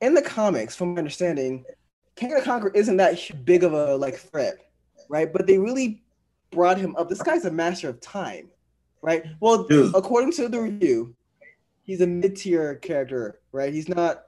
[0.00, 1.64] in the comics, from my understanding,
[2.16, 4.54] King of the Conqueror isn't that big of a like threat,
[5.08, 5.32] right?
[5.32, 6.02] But they really
[6.50, 7.08] brought him up.
[7.08, 8.48] This guy's a master of time,
[9.00, 9.24] right?
[9.40, 9.94] Well, Dude.
[9.94, 11.14] according to the review,
[11.82, 13.72] he's a mid-tier character, right?
[13.72, 14.24] He's not,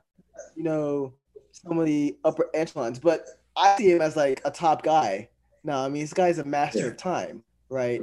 [0.54, 1.12] you know,
[1.52, 3.24] some of the upper echelons, but
[3.56, 5.28] I see him as like a top guy.
[5.64, 6.86] No, I mean this guy's a master Yeah.
[6.86, 8.02] of time, right?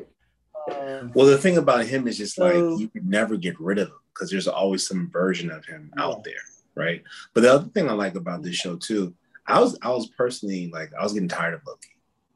[0.72, 3.78] Um, Well, the thing about him is just So- like you could never get rid
[3.78, 6.04] of him because there's always some version of him Yeah.
[6.04, 6.34] out there,
[6.76, 7.04] right?
[7.34, 9.14] But the other thing I like about this show too,
[9.46, 11.96] I was I was personally like I was getting tired of Loki,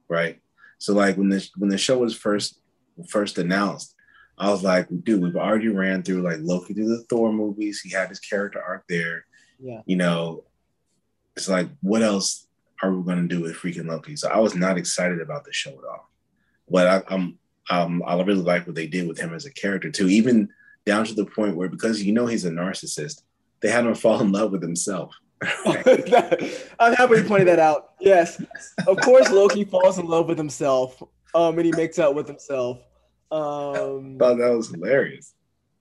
[0.09, 0.39] right?
[0.77, 2.59] So like when the when the show was first
[3.07, 3.94] first announced,
[4.37, 7.81] I was like, dude, we've already ran through like Loki through the Thor movies.
[7.81, 9.25] He had his character arc there.
[9.59, 10.43] yeah, you know,
[11.35, 12.47] it's like, what else
[12.81, 14.15] are we going to do with freaking Loki?
[14.15, 16.09] So I was not excited about the show at all.
[16.69, 17.37] But I, I'm,
[17.69, 20.49] um, I really like what they did with him as a character too, even
[20.85, 23.23] down to the point where because you know he's a narcissist,
[23.61, 25.15] they had him fall in love with himself.
[25.41, 27.91] I'm happy you pointed that out.
[27.99, 28.41] Yes,
[28.87, 31.01] of course, Loki falls in love with himself,
[31.35, 32.79] um, and he makes out with himself.
[33.31, 35.33] Um, thought that was hilarious.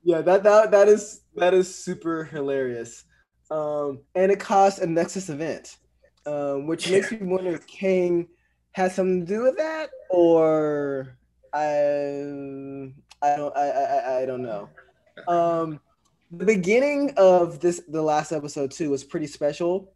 [0.02, 3.04] yeah, that that that is that is super hilarious.
[3.50, 5.76] Um, and it caused a Nexus event,
[6.26, 8.28] um, which makes me wonder if Kang
[8.72, 11.16] has something to do with that, or
[11.52, 12.90] I
[13.22, 14.68] I don't I I, I don't know.
[15.28, 15.80] Um,
[16.30, 19.92] the beginning of this the last episode too was pretty special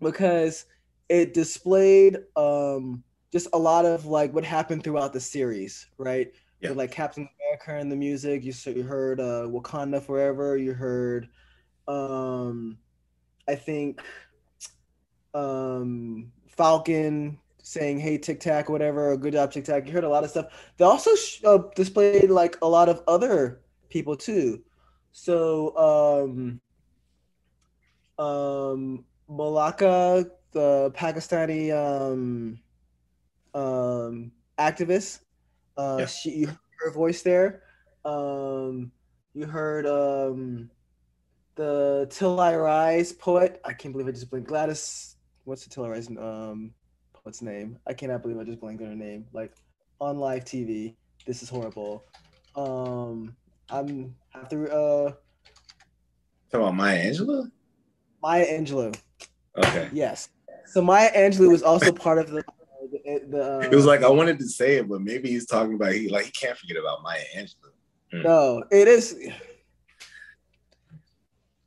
[0.00, 0.64] because
[1.08, 3.02] it displayed um
[3.32, 6.32] just a lot of like what happened throughout the series, right?
[6.64, 6.72] Yeah.
[6.72, 11.28] Like Captain America and the music, you you heard uh, Wakanda Forever, you heard
[11.86, 12.78] um
[13.46, 14.00] I think
[15.34, 19.86] um Falcon saying hey Tic Tac whatever, or good job Tic Tac.
[19.86, 20.46] You heard a lot of stuff.
[20.78, 24.62] They also sh- uh, displayed like a lot of other people too.
[25.12, 26.60] So um
[28.18, 32.58] um Malala, the Pakistani um
[33.54, 35.20] um activist,
[35.76, 36.06] uh Yeah.
[36.06, 37.62] she you heard her voice there.
[38.04, 38.92] Um
[39.34, 40.70] you heard um
[41.56, 43.60] the Till I Rise poet.
[43.64, 44.48] I can't believe I just blinked.
[44.48, 46.72] Gladys, what's the Till I Rise um
[47.12, 47.78] poet's name?
[47.86, 49.26] I cannot believe I just blinked on her name.
[49.32, 49.52] Like
[50.00, 50.96] on live TV.
[51.26, 52.04] This is horrible.
[52.54, 53.36] Um
[53.70, 55.12] I'm have to uh
[56.50, 57.50] Talk about Maya Angelou.
[58.22, 58.94] Maya Angelou.
[59.56, 59.88] Okay.
[59.92, 60.28] Yes.
[60.66, 62.44] So Maya Angelou was also part of the
[63.18, 65.74] the, the uh, It was like I wanted to say it, but maybe he's talking
[65.74, 67.72] about he like he can't forget about Maya Angelou.
[68.24, 69.16] no, it is.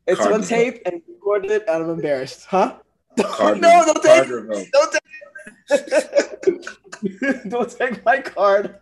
[0.07, 2.77] It's on tape and recorded it, and I'm embarrassed, huh?
[3.17, 4.67] No, don't take, Card vote.
[4.73, 4.91] don't
[6.49, 8.75] take, don't take my card.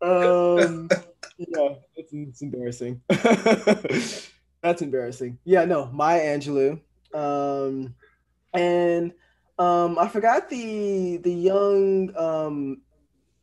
[0.00, 0.88] um,
[1.38, 3.02] yeah, it's, it's embarrassing.
[4.62, 5.38] That's embarrassing.
[5.44, 6.80] Yeah, no, Maya Angelou.
[7.12, 7.94] Um,
[8.54, 9.12] and
[9.58, 12.82] um, I forgot the the young um,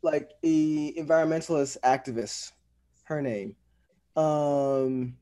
[0.02, 2.52] like a environmentalist activist,
[3.04, 3.56] her name.
[4.16, 5.18] Um,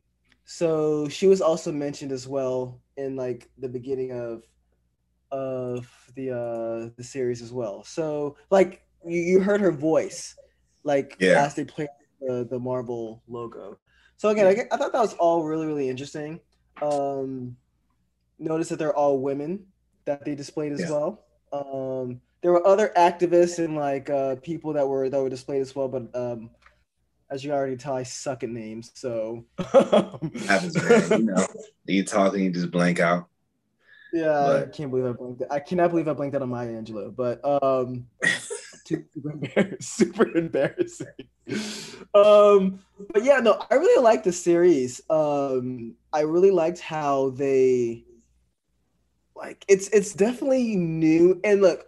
[0.45, 4.43] so she was also mentioned as well in like the beginning of
[5.30, 7.84] of the uh the series as well.
[7.84, 10.36] So like you, you heard her voice
[10.84, 11.43] like Yeah.
[11.45, 11.89] as they played
[12.21, 13.78] the, the Marvel logo.
[14.15, 16.39] So again, I, I thought that was all really really interesting.
[16.82, 17.58] Um,
[18.39, 19.65] notice that they're all women
[20.08, 20.89] that they displayed as Yeah.
[20.91, 21.24] well.
[21.54, 25.76] Um, there were other activists and like uh, people that were that were displayed as
[25.76, 26.50] well, but um,
[27.30, 28.91] as you already tell, I suck at names.
[28.96, 31.20] So Happens, man.
[31.20, 31.48] You know,
[31.86, 33.28] you talk and you just blank out.
[34.13, 35.43] Yeah, I can't believe I blinked.
[35.52, 38.08] I cannot believe I blanked out on Maya Angelou, but um,
[38.88, 41.08] super, embar- super embarrassing.
[42.13, 42.80] Um,
[43.13, 45.02] but yeah, no, I really liked the series.
[45.10, 48.06] Um, I really liked how they
[49.38, 51.39] like it's it's definitely new.
[51.43, 51.88] And look,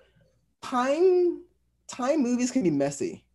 [0.61, 1.41] time
[1.87, 3.25] time movies can be messy,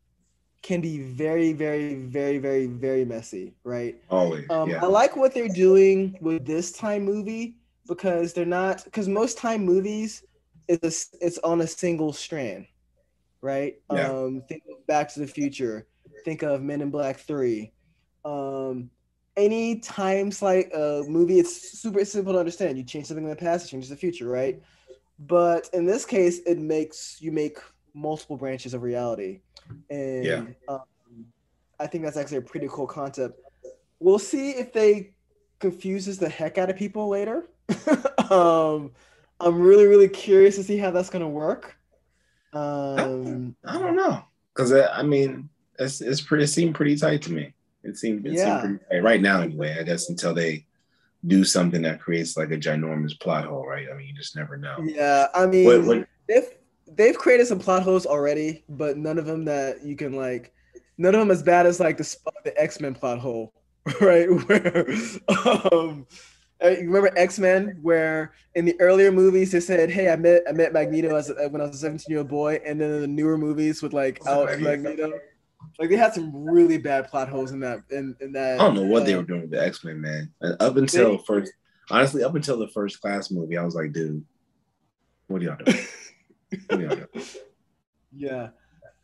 [0.63, 3.97] can be very very very very very messy, right?
[4.11, 4.49] Always.
[4.51, 4.83] Um, yeah.
[4.83, 9.65] I like what they're doing with this time movie because they're not because most time
[9.65, 10.23] movies
[10.69, 12.67] is a, it's on a single strand,
[13.43, 13.77] right?
[13.93, 14.11] Yeah.
[14.11, 15.87] Um, think of Back to the Future,
[16.25, 17.73] think of Men in Black Three.
[18.25, 18.91] Um,
[19.37, 22.79] any times like a movie, it's super simple to understand.
[22.79, 24.61] You change something in the past, it changes the future, right?
[25.19, 27.59] But in this case, it makes you make
[27.95, 29.41] multiple branches of reality,
[29.91, 30.45] and Yeah.
[30.69, 31.27] um,
[31.79, 33.41] I think that's actually a pretty cool concept.
[34.01, 35.15] We'll see if they
[35.61, 37.49] confuses the heck out of people later.
[38.31, 38.93] um,
[39.41, 41.77] I'm really, really curious to see how that's gonna work.
[42.53, 44.23] Um, I don't know,
[44.55, 46.45] because I mean, it's it's pretty.
[46.45, 47.53] It seemed pretty tight to me.
[47.85, 48.63] It seemed it Yeah.
[48.63, 49.77] seemed pretty right now, anyway.
[49.79, 50.67] I guess until they
[51.27, 53.87] do something that creates like a ginormous plot hole, right?
[53.91, 54.77] I mean, you just never know.
[54.85, 56.49] yeah, I mean, What, what, they've
[56.87, 60.53] they've created some plot holes already, but none of them that you can like,
[60.99, 63.53] none of them as bad as like the the X Men plot hole,
[64.01, 64.27] right?
[64.29, 64.87] Where
[65.73, 66.07] um,
[66.63, 70.43] uh, you remember X Men, where in the earlier movies they said, "Hey, I met
[70.49, 73.01] I met Magneto as when I was a 17 year old boy," and then in
[73.01, 74.61] the newer movies with like Alex.
[74.61, 75.13] Magneto,
[75.79, 78.61] like they had some really bad plot holes in that in, in that.
[78.61, 80.33] I don't know what they uh, were doing with the X Men, man.
[80.41, 81.53] And up until They- first,
[81.91, 84.25] honestly, up until the first class movie, I was like, dude,
[85.27, 85.79] what are y'all doing?
[86.69, 87.25] What are y'all doing?
[88.17, 88.51] Yeah.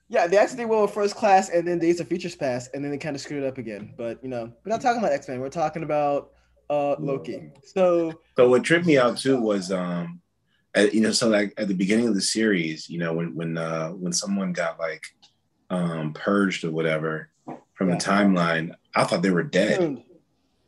[0.09, 2.91] Yeah, they actually well with first class and then Days of Futures Past, and then
[2.91, 3.95] they kind of screwed it up again.
[3.97, 5.41] But you know, we're not talking about X Men.
[5.41, 6.31] We're talking about
[6.69, 7.51] uh Loki.
[7.65, 10.21] So So what tripped me out too was, um,
[10.75, 13.57] at, you know, so like at the beginning of the series, you know, when when
[13.59, 15.03] uh, when someone got like
[15.71, 17.29] um, purged or whatever
[17.75, 17.97] from Yeah.
[17.97, 19.79] the timeline, I thought they were dead.
[19.79, 20.05] pruned.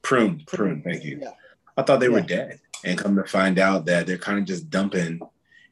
[0.02, 0.84] Pruned, pruned.
[0.84, 1.18] Thank you.
[1.22, 1.32] Yeah.
[1.76, 4.68] I thought they were dead, and come to find out that they're kind of just
[4.70, 5.20] dumping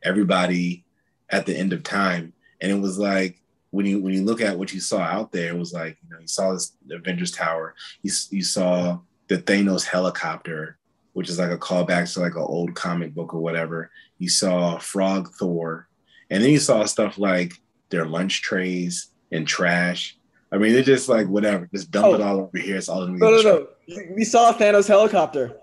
[0.02, 0.84] everybody
[1.30, 2.32] at the end of time.
[2.60, 3.40] And it was like
[3.70, 6.10] when you when you look at what you saw out there, it was like you
[6.10, 10.78] know you saw this Avengers Tower, you you saw the Thanos helicopter,
[11.12, 13.90] which is like a callback to like an old comic book or whatever.
[14.18, 15.88] You saw Frog Thor,
[16.30, 17.54] and then you saw stuff like
[17.90, 20.16] their lunch trays and trash.
[20.52, 22.26] I mean, they're just like whatever, just dump it Oh.
[22.26, 22.76] all over here.
[22.76, 23.66] It's all in No, no, no.
[24.14, 25.56] We saw Thanos helicopter.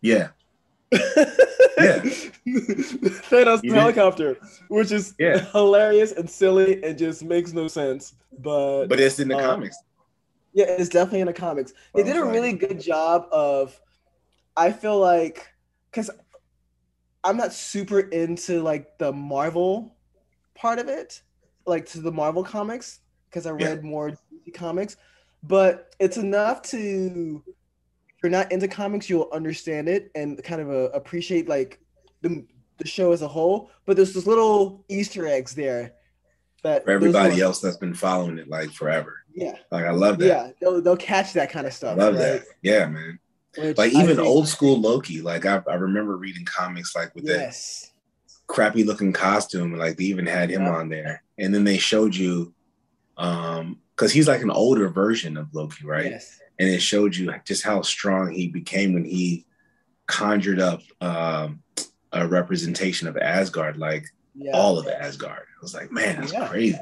[0.00, 0.28] Yeah,
[0.92, 2.00] yeah.
[3.30, 4.36] Thanos did- helicopter,
[4.68, 5.38] which is Yeah.
[5.52, 8.14] hilarious and silly and just makes no sense.
[8.38, 9.76] But, but it's in the Uh, comics.
[10.52, 11.72] yeah, it's definitely in the comics.
[11.94, 13.80] They did a really good job of.
[14.56, 15.48] I feel like
[15.90, 16.10] because
[17.24, 19.96] I'm not super into like the Marvel
[20.54, 21.22] part of it,
[21.66, 23.00] like to the Marvel comics,
[23.30, 23.68] because I Yeah.
[23.68, 24.96] read more DC comics,
[25.42, 27.42] but it's enough to.
[28.16, 31.78] If you're not into comics, you'll understand it and kind of uh, appreciate like
[32.22, 32.44] the
[32.78, 33.70] the show as a whole.
[33.86, 35.92] But there's those little Easter eggs there
[36.62, 39.18] that For everybody else that's been following it like forever.
[39.34, 40.26] Yeah, Like I love that.
[40.26, 41.98] yeah, they'll, they'll catch that kind of stuff.
[41.98, 42.20] I love right?
[42.22, 42.44] that.
[42.62, 43.18] Yeah, man.
[43.58, 45.20] Which Like even think- old school Loki.
[45.20, 47.90] Like I, I remember reading comics like with that Yes.
[48.46, 50.74] Crappy looking costume like they even had him Yeah.
[50.76, 51.22] on there.
[51.38, 52.54] And then they showed you
[53.16, 56.10] um because he's like an older version of Loki, right?
[56.10, 56.38] Yes.
[56.58, 59.46] And it showed you just how strong he became when he
[60.06, 61.62] conjured up um
[62.12, 64.04] a representation of Asgard, like
[64.34, 64.52] Yeah.
[64.52, 65.42] all of Asgard.
[65.42, 66.48] I was like, man, that's Yeah.
[66.48, 66.78] crazy.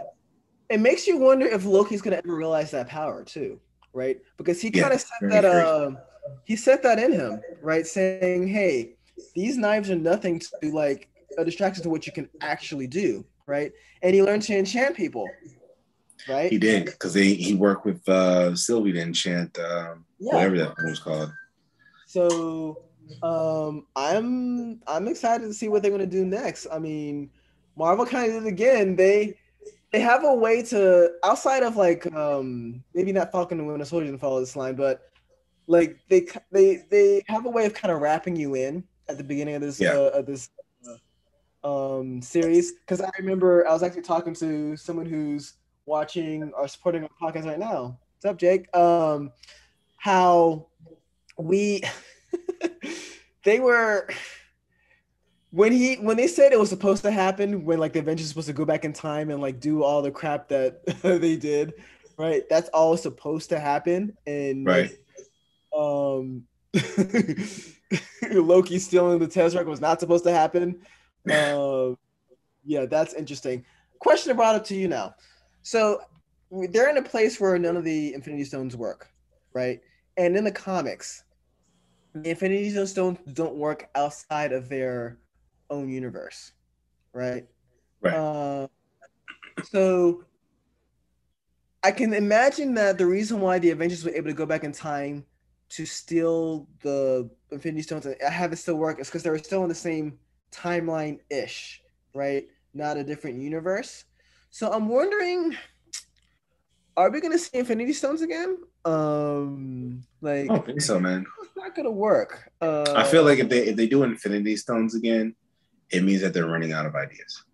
[0.68, 3.60] it makes you wonder if Loki's gonna ever realize that power too,
[3.92, 4.18] right?
[4.38, 5.98] Because he kind of set that um
[6.44, 7.86] he set that in him, right?
[7.86, 8.96] Saying, Hey,
[9.34, 13.72] these knives are nothing to like a distraction to what you can actually do, right?
[14.02, 15.30] And he learned to enchant people.
[16.28, 16.50] Right?
[16.50, 20.34] He did because he he worked with uh Sylvie to enchant um Yeah.
[20.34, 21.32] whatever that was called.
[22.06, 22.78] So
[23.22, 26.66] um I'm I'm excited to see what they're gonna do next.
[26.70, 27.30] I mean,
[27.76, 28.94] Marvel kind of did it again.
[28.94, 29.36] They
[29.90, 34.08] they have a way to outside of like um maybe not Falcon and Winter Soldier
[34.08, 35.02] and follow this line, but
[35.66, 39.24] like they they they have a way of kind of wrapping you in at the
[39.24, 39.94] beginning of this Yeah.
[39.94, 40.50] uh, of this
[41.64, 45.54] um series because I remember I was actually talking to someone who's
[45.86, 47.98] watching or supporting our podcast right now.
[48.16, 48.74] What's up, Jake?
[48.76, 49.32] Um,
[49.96, 50.66] how
[51.38, 51.82] we
[53.44, 54.08] they were
[55.50, 58.46] when he when they said it was supposed to happen when like the Avengers supposed
[58.48, 61.74] to go back in time and like do all the crap that they did,
[62.16, 62.42] right?
[62.48, 64.90] That's all supposed to happen, and Right.
[65.76, 66.44] um,
[68.32, 70.80] Loki stealing the Tesseract was not supposed to happen.
[71.30, 71.96] Um,
[72.64, 73.64] yeah, that's interesting.
[73.98, 75.14] Question brought up to you now.
[75.62, 76.00] So
[76.50, 79.08] they're in a place where none of the Infinity Stones work,
[79.54, 79.80] right?
[80.16, 81.24] And in the comics,
[82.14, 85.18] the Infinity Stones don't work outside of their
[85.70, 86.52] own universe,
[87.12, 87.46] right?
[88.00, 88.14] Right.
[88.14, 88.68] Uh,
[89.64, 90.24] so
[91.82, 94.72] I can imagine that the reason why the Avengers were able to go back in
[94.72, 95.24] time
[95.70, 99.62] to steal the Infinity Stones and have it still work is because they were still
[99.62, 100.18] in the same
[100.52, 101.82] timeline ish,
[102.14, 102.46] right?
[102.74, 104.04] Not a different universe.
[104.50, 105.56] So I'm wondering,
[106.96, 108.58] are we gonna see Infinity Stones again?
[108.84, 111.24] Um, like I don't think so, man.
[111.42, 112.50] it's not gonna work.
[112.60, 115.34] Uh, I feel like if they if they do Infinity Stones again,
[115.90, 117.44] it means that they're running out of ideas,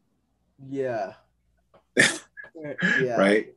[0.68, 1.12] yeah,
[1.96, 3.52] yeah, right?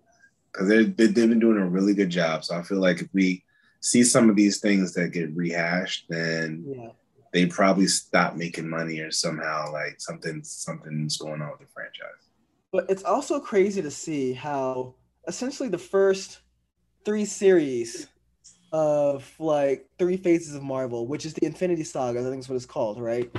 [0.51, 2.43] Because they they've been doing a really good job.
[2.43, 3.43] So I feel like if we
[3.79, 6.89] see some of these things that get rehashed, then yeah.
[7.33, 12.29] They probably stopped making money or somehow like something something's going on with the franchise.
[12.71, 14.95] But it's also crazy to see how
[15.27, 16.39] essentially the first
[17.05, 18.07] three series
[18.71, 22.55] of like three phases of Marvel, which is the Infinity Saga, I think is what
[22.55, 23.29] it's called, right?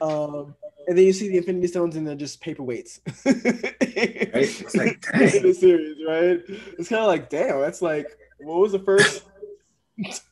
[0.00, 0.54] Um,
[0.86, 3.00] and then you see the Infinity Stones and they're just paperweights.
[3.98, 4.44] Right?
[4.44, 5.42] It's like, in dang.
[5.42, 6.40] the series, right?
[6.78, 8.06] It's kind of like, damn, that's like,
[8.38, 9.24] what was the first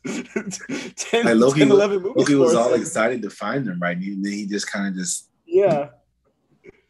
[0.05, 2.17] 10, Like Loki, 10 11 movies?
[2.17, 3.97] Loki was all excited to find them, right?
[3.97, 5.89] And then he just kind of just yeah.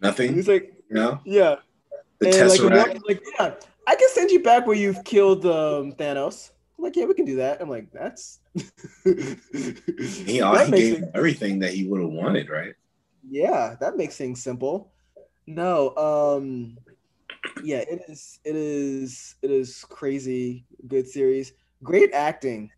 [0.01, 1.21] nothing, He's like, you know?
[1.25, 1.57] yeah.
[2.19, 3.03] The and like, Tesseract.
[3.07, 3.55] like, yeah,
[3.87, 6.51] I can send you back where you've killed um, Thanos.
[6.79, 7.61] I'm like, yeah, we can do that.
[7.61, 8.41] I'm like, that's.
[9.05, 12.75] he, all, that he gave him everything that he would have wanted, right?
[13.29, 14.93] yeah, that makes things simple.
[15.47, 16.79] No, um,
[17.63, 18.41] yeah, it is.
[18.45, 19.37] It is.
[19.43, 20.65] It is crazy.
[20.87, 21.53] Good series.
[21.87, 22.71] Great acting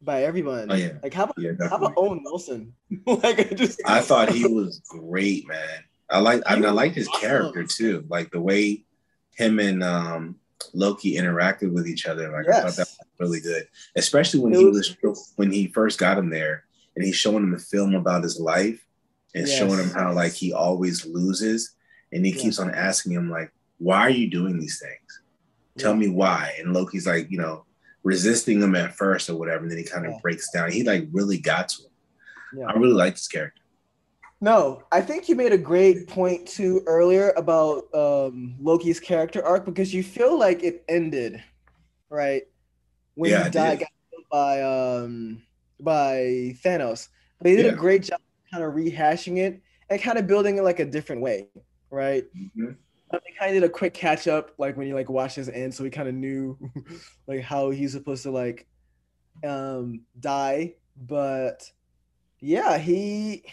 [0.00, 0.70] by everyone.
[0.70, 0.92] Oh, yeah.
[1.02, 1.94] Like how about Yeah, how about.
[1.96, 2.74] Owen Wilson?
[3.06, 3.80] like I just.
[3.86, 5.84] I thought he was great, man.
[6.10, 7.20] I like I, mean, I liked his awesome.
[7.20, 8.84] character too, like the way
[9.36, 10.36] him and um,
[10.74, 12.30] Loki interacted with each other.
[12.30, 13.66] Like I thought that was really good,
[13.96, 16.64] especially when It he was- was when he first got him there,
[16.96, 18.84] and he's showing him a film about his life
[19.34, 19.56] and Yes.
[19.56, 21.74] showing him how like he always loses,
[22.12, 22.42] and he Yeah.
[22.42, 25.20] keeps on asking him like, "Why are you doing these things?
[25.78, 27.64] Tell me why." And Loki's like, you know,
[28.04, 30.18] resisting him at first or whatever, and then he kind of Yeah.
[30.22, 30.70] breaks down.
[30.72, 31.90] He like really got to him.
[32.58, 32.66] Yeah.
[32.66, 33.62] I really like this character.
[34.40, 39.64] No, I think you made a great point too earlier about um, Loki's character arc
[39.64, 41.42] because you feel like it ended,
[42.10, 42.42] right?
[43.14, 45.42] When Yeah, he died got killed by um
[45.78, 47.08] by Thanos.
[47.38, 47.72] But they did Yeah.
[47.72, 48.20] a great job
[48.52, 51.48] kind of rehashing it and kind of building it like a different way,
[51.90, 52.24] right?
[52.34, 52.76] Mhm.
[53.12, 55.74] They kind of did a quick catch up, like when you like watch his end,
[55.74, 56.58] so we kind of knew
[57.26, 58.66] like how he's supposed to like
[59.44, 60.74] um die.
[60.96, 61.70] But
[62.40, 63.44] yeah, he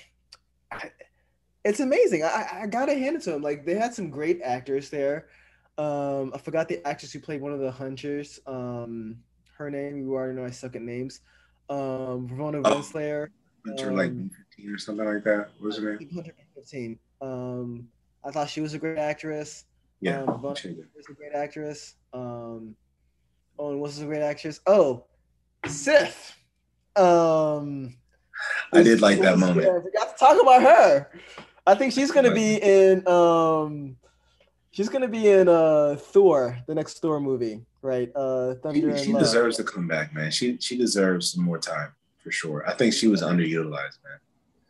[0.72, 0.91] I-
[1.66, 2.24] it's amazing.
[2.24, 3.41] I, I- gotta hand it to him.
[3.41, 5.28] Like they had some great actors there.
[5.78, 8.39] Um, I forgot the actress who played one of the hunters.
[8.45, 9.18] Um,
[9.57, 9.97] her name.
[9.97, 11.22] You already know I suck at names.
[11.70, 12.76] Um, Ravonna Oh.
[12.82, 13.28] Renslayer.
[13.68, 15.49] Hunter like Um, 15 or something like that.
[15.60, 16.10] What was her name?
[16.12, 16.99] 115.
[17.22, 17.88] Um,
[18.24, 19.66] I thought she was a great actress.
[20.02, 20.22] Yeah.
[20.24, 21.96] Um, was a great actress.
[22.14, 22.76] Um,
[23.58, 24.62] Owen Wilson's a great actress.
[24.66, 25.06] Oh,
[25.68, 26.38] Sif.
[26.96, 27.96] Um,
[28.74, 29.68] I did like that moment.
[29.68, 31.10] I forgot to talk about her.
[31.68, 33.08] I think she's gonna be in.
[33.08, 33.98] Um,
[34.72, 38.10] she's gonna be in uh Thor, the next Thor movie, right?
[38.16, 40.32] Uh, Thunder She, and she deserves to come back, man.
[40.32, 41.92] She she deserves some more time
[42.24, 42.68] for sure.
[42.68, 44.20] I think she was underutilized, man.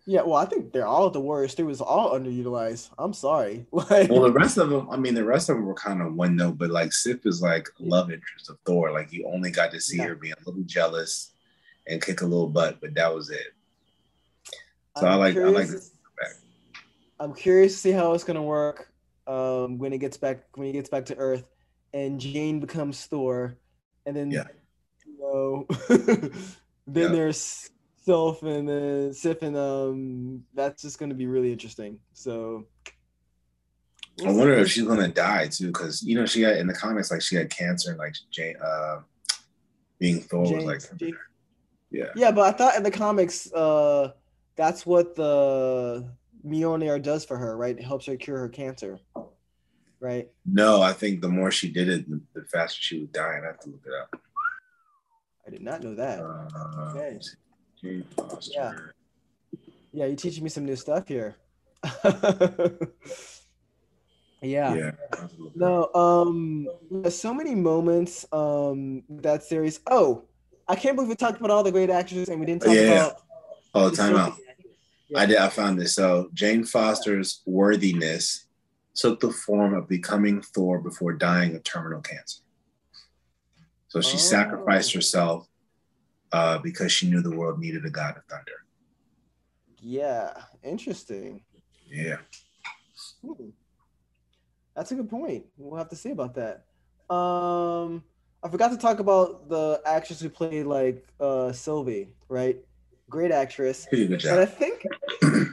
[0.09, 1.55] Yeah, well, I think they're all the worst.
[1.57, 2.89] Three was all underutilized.
[2.97, 3.67] I'm sorry.
[3.71, 6.15] Like, Well, the rest of them, I mean, the rest of them were kind of
[6.15, 8.91] one note, but like Sif is like love interest of Thor.
[8.91, 10.05] Like you only got to see Yeah.
[10.07, 11.33] her being a little jealous
[11.85, 13.53] and kick a little butt, but that was it.
[14.97, 16.33] So I I'm like- I like this back.
[17.19, 18.91] I'm curious to see how it's gonna work
[19.27, 21.45] um, when it gets back when he gets back to Earth,
[21.93, 23.57] and Jane becomes Thor,
[24.07, 24.47] and then Yeah.
[25.05, 26.31] you know, then
[26.87, 27.07] Yeah.
[27.09, 27.69] there's
[28.01, 31.99] Sylph and then Sif, and um, that's just gonna be really interesting.
[32.13, 32.65] So
[34.25, 37.11] I wonder if she's gonna die too, because you know she had in the comics
[37.11, 39.01] like she had cancer and like Jane, uh,
[39.99, 41.17] being Thor was like, Jane-
[41.91, 44.11] yeah, Yeah, but I thought in the comics, uh,
[44.55, 46.09] that's what the
[46.45, 47.77] Mjolnir does for her, right?
[47.77, 48.99] It helps her cure her cancer,
[49.99, 50.29] right?
[50.45, 53.43] no, I think the more she did it, the, the faster she was dying.
[53.43, 54.21] I have to look it up.
[55.47, 56.19] I did not know that.
[56.19, 57.19] Uh, Okay.
[57.81, 58.51] Jane Foster.
[58.53, 58.73] Yeah.
[59.91, 61.35] Yeah, you're teaching me some new stuff here.
[64.41, 64.73] yeah.
[64.75, 64.91] Yeah.
[65.13, 65.93] I have to look it up.
[65.93, 66.67] No, um
[67.09, 69.79] so many moments um that series.
[69.89, 70.23] Oh,
[70.67, 72.81] I can't believe we talked about all the great actors and we didn't talk Yeah,
[72.81, 73.05] yeah.
[73.07, 73.21] about
[73.73, 74.31] Oh, the time out.
[74.33, 74.43] Sophie-
[75.15, 75.37] I did.
[75.37, 75.95] I found this.
[75.95, 78.45] So Jane Foster's worthiness
[78.95, 82.41] took the form of becoming Thor before dying of terminal cancer.
[83.87, 84.19] So she Oh.
[84.19, 85.47] sacrificed herself
[86.31, 88.51] uh, because she knew the world needed a god of thunder.
[89.81, 91.41] Yeah, interesting.
[91.87, 92.17] Yeah.
[93.25, 93.49] Hmm.
[94.75, 95.45] That's a good point.
[95.57, 96.65] We'll have to see about that.
[97.13, 98.03] Um,
[98.43, 102.57] I forgot to talk about the actress who played like uh Sylvie, right?
[103.09, 103.87] Great actress.
[103.89, 104.83] Good And I think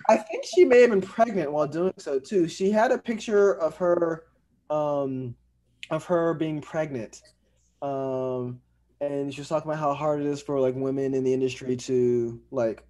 [0.09, 2.47] I think she may have been pregnant while doing so too.
[2.47, 4.25] She had a picture of her
[4.71, 5.35] um
[5.91, 7.23] of her being pregnant.
[7.83, 8.61] Um
[9.01, 11.77] and she was talking about how hard it is for like women in the industry
[11.77, 12.83] to like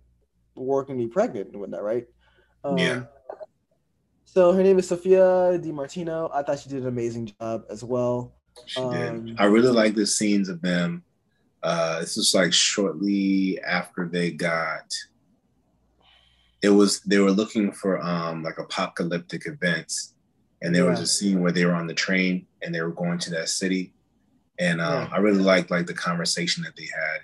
[0.54, 2.06] work and be pregnant and whatnot, right?
[2.64, 3.04] Um, Yeah.
[4.24, 6.30] So her name is Sophia Di Martino.
[6.32, 8.34] I thought she did an amazing job as well.
[8.66, 9.40] She Um, did.
[9.40, 11.04] I really like the scenes of them.
[11.62, 14.92] Uh, this was like shortly after they got.
[16.62, 20.14] It was they were looking for um like apocalyptic events,
[20.62, 23.18] and there was a scene where they were on the train and they were going
[23.20, 23.92] to that city,
[24.58, 25.08] and um, Yeah.
[25.12, 27.20] I really liked like the conversation that they had,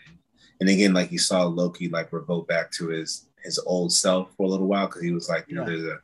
[0.61, 4.47] and again like you saw Loki like revert back to his his old self for
[4.47, 5.99] a little while because he was like you know there's a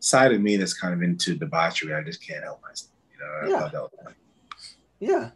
[0.00, 1.94] side of me that's kind of into debauchery.
[1.94, 2.90] I just can't help myself.
[3.12, 3.58] You know, I Yeah.
[3.60, 4.16] thought that was funny.
[5.00, 5.30] Yeah.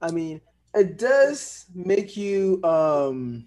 [0.00, 0.40] I mean,
[0.74, 3.46] it does make you um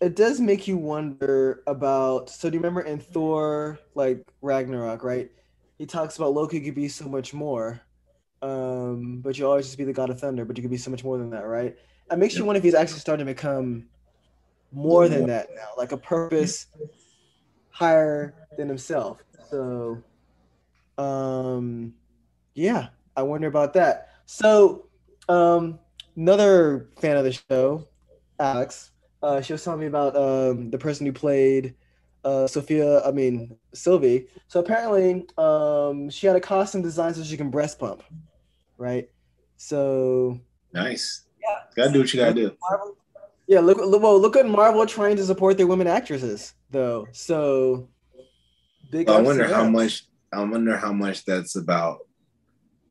[0.00, 5.30] it does make you wonder about so do you remember in Thor like Ragnarok, right?
[5.78, 7.80] He talks about Loki could be so much more.
[8.42, 10.90] Um, but you'll always just be the god of thunder, but you could be so
[10.90, 11.76] much more than that, right?
[12.10, 13.86] It makes you wonder if he's actually starting to become
[14.72, 16.66] more than that now, like a purpose
[17.70, 19.18] higher than himself.
[19.50, 20.02] So
[20.98, 21.94] um
[22.54, 24.10] yeah, I wonder about that.
[24.26, 24.88] So
[25.28, 25.78] um
[26.16, 27.86] another fan of the show,
[28.38, 28.90] Alex,
[29.22, 31.74] uh, she was telling me about um the person who played
[32.26, 34.26] uh Sophia, I mean Sylvie.
[34.48, 38.02] So apparently um she had a costume designed so she can breast pump,
[38.76, 39.08] right?
[39.56, 40.40] So
[40.72, 41.26] Nice.
[41.40, 41.60] Yeah.
[41.76, 42.56] Gotta do what you gotta do.
[42.68, 42.96] Marvel,
[43.46, 47.06] yeah, look, look well, look at Marvel trying to support their women actresses though.
[47.12, 47.88] So
[48.90, 50.06] big I wonder how much.
[50.32, 52.00] I wonder how much that's about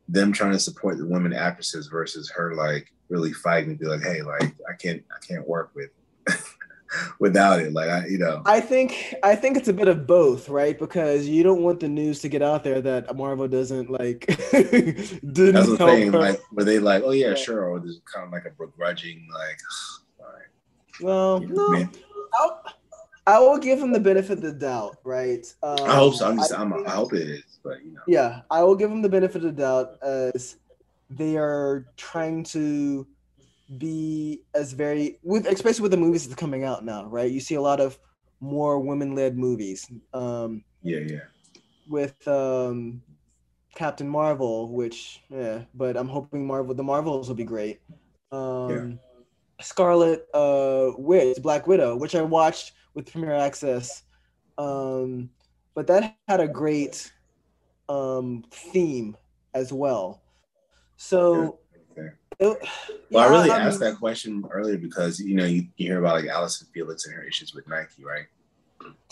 [0.08, 4.02] them trying to support the women actresses versus her like really fighting to be like,
[4.02, 5.90] hey, like I can't, I can't work with
[7.20, 7.74] without it.
[7.74, 10.78] Like I, you know, I think I think it's a bit of both, right?
[10.78, 15.54] Because you don't want the news to get out there that Marvel doesn't like didn't
[15.54, 16.12] that's the thing.
[16.14, 16.20] her.
[16.20, 17.36] Like where they like, oh yeah, Yeah.
[17.36, 19.60] sure, or there's kind of like a begrudging like,
[20.20, 20.48] right.
[21.02, 21.90] well, You know no?
[22.36, 22.64] I'll,
[23.28, 25.46] I will give him the benefit of the doubt, right?
[25.64, 26.30] Um, I hope so.
[26.30, 28.90] I'm just, I I'm, I hope it is, but you know, yeah, I will give
[28.92, 30.58] them the benefit of the doubt as
[31.10, 33.08] they are trying to
[33.78, 37.32] be as very with especially with the movies that's coming out now, right?
[37.32, 37.98] You see a lot of
[38.40, 39.90] more women-led movies.
[40.14, 41.20] Um, yeah, yeah.
[41.88, 43.02] with um
[43.76, 47.82] Captain Marvel, which yeah, but I'm hoping Marvel the Marvels will be great.
[48.32, 49.00] Um
[49.62, 54.04] Scarlet uh Witch, Black Widow, which I watched with Premiere Access.
[54.58, 55.30] Um
[55.76, 57.12] but that had a great
[57.90, 59.18] um theme
[59.54, 60.24] as well.
[60.98, 61.58] So Okay.
[62.40, 62.58] Well,
[63.16, 66.28] I really um, asked that question earlier because you know you, you hear about like
[66.30, 68.26] Allyson Felix and her issues with Nike, right?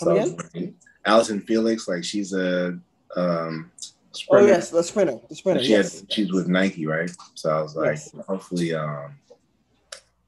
[0.02, 0.76] I was again?
[1.06, 2.78] Allyson Felix, like she's a
[3.16, 4.48] um, Oh sprinter.
[4.48, 5.20] yes, the sprinter.
[5.30, 6.04] The sprinter, she yes.
[6.10, 7.12] she's with Nike, right?
[7.36, 8.14] So I was like, Yes.
[8.28, 9.14] hopefully, um,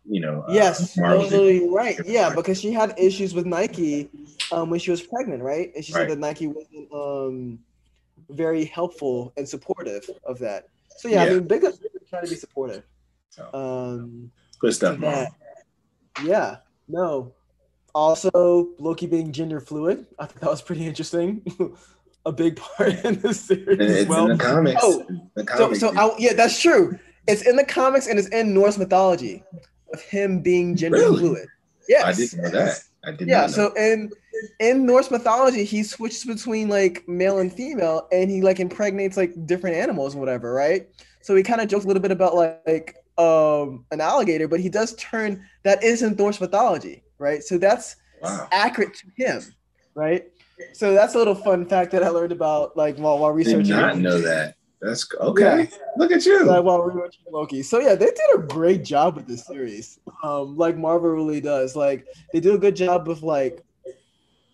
[0.08, 2.00] you know, uh, Yes, Marvel no, did- no, you're right.
[2.06, 4.10] Yeah, because she had issues with Nike
[4.52, 5.72] um, when she was pregnant, right?
[5.76, 6.02] And she Right.
[6.02, 7.60] said that Nike wasn't um,
[8.30, 10.68] very helpful and supportive of that.
[10.98, 11.72] So yeah, I mean, big for
[12.10, 12.84] trying to be supportive.
[13.30, 15.28] So, Um, good stuff, Marvel.
[16.24, 17.34] yeah, no.
[17.94, 21.42] Also, Loki being gender fluid, I thought that was pretty interesting.
[22.28, 23.68] A big part in the series.
[23.68, 24.32] And as it's well.
[24.32, 24.82] in the comics.
[24.84, 26.98] Oh, the So, so I, yeah, that's true.
[27.28, 29.44] It's in the comics and it's in Norse mythology
[29.94, 31.20] of him being gender Really?
[31.20, 31.48] fluid.
[31.88, 32.04] Yes.
[32.04, 32.80] I didn't know that.
[33.06, 34.12] I did Yeah, so in
[34.60, 39.34] in Norse mythology, he switches between like male and female, and he like impregnates like
[39.46, 40.88] different animals whatever, right?
[41.22, 44.60] So he kind of jokes a little bit about like, like um an alligator, but
[44.60, 47.44] he does turn that isn't Norse mythology, right?
[47.44, 48.48] So that's wow.
[48.52, 49.42] accurate to him,
[49.94, 50.26] right?
[50.74, 53.98] So that's a little fun fact that I learned about like while while Did not
[53.98, 54.56] know that.
[54.86, 55.68] That's okay.
[55.98, 56.46] Look at you.
[56.46, 57.64] like while rewatching Loki.
[57.64, 60.00] So yeah, they did a great job with this series.
[60.24, 61.76] Um, like Marvel really does.
[61.76, 63.64] Like they do a good job of like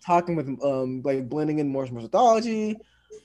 [0.04, 2.78] talking with um like blending in Norse mythology.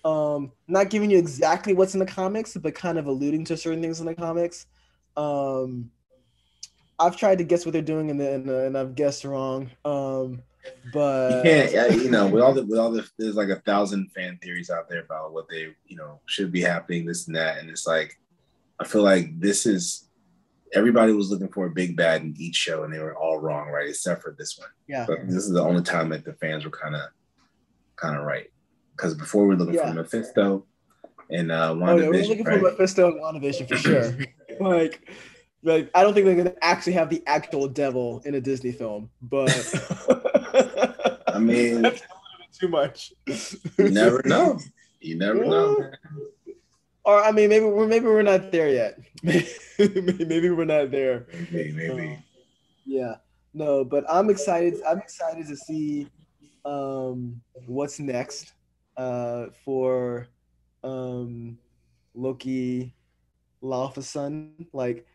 [0.03, 3.82] Um, not giving you exactly what's in the comics, but kind of alluding to certain
[3.82, 4.66] things in the comics.
[5.16, 5.89] Um,
[6.99, 9.72] I've tried to guess what they're doing and then and I've guessed wrong.
[9.86, 10.43] Um,
[10.93, 14.11] but you can't, you know, with all the with all the there's like a thousand
[14.11, 17.57] fan theories out there about what they, you know, should be happening, this and that,
[17.59, 18.18] and it's like,
[18.80, 20.09] I feel like this is
[20.74, 23.70] everybody was looking for a big bad in each show, and they were all wrong,
[23.70, 24.68] right, except for this one.
[24.88, 25.05] yeah.
[25.07, 27.03] But this is the only time that the fans were kind of,
[27.95, 28.47] kind of right.
[28.95, 29.89] because before we were looking Yeah.
[29.89, 30.65] for Mephisto
[31.32, 32.59] and uh, Oh, yeah, we're WandaVision, looking right?
[32.59, 34.13] for Mephisto and WandaVision for sure.
[34.59, 35.09] like,
[35.63, 39.09] like I don't think they're gonna actually have the actual devil in a Disney film,
[39.22, 39.49] but
[41.38, 43.13] I mean, that's a little bit too much.
[43.77, 44.59] you never know.
[44.99, 45.91] You never know.
[47.05, 48.99] Or I mean, maybe we're maybe we're not there yet.
[49.23, 51.27] maybe we're not there.
[51.51, 52.07] Maybe, maybe.
[52.09, 52.23] Um,
[52.85, 53.15] yeah,
[53.53, 54.81] no, but I'm excited.
[54.85, 56.07] I'm excited to see
[56.65, 58.53] um, what's next
[58.97, 60.27] uh, for
[60.83, 61.57] um,
[62.13, 62.93] Loki
[63.63, 64.65] Laufeyson.
[64.73, 65.05] Like,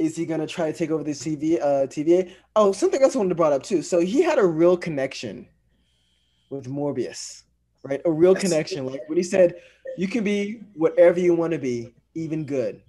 [0.00, 2.32] is he gonna try to take over the CV, uh, TVA?
[2.56, 3.82] Oh, something else I wanted to brought up too.
[3.82, 5.46] So he had a real connection
[6.48, 7.42] with Mobius,
[7.84, 8.00] right?
[8.06, 8.86] A real connection.
[8.86, 9.60] Like when he said,
[9.98, 12.80] "You can be whatever you want to be, even good,"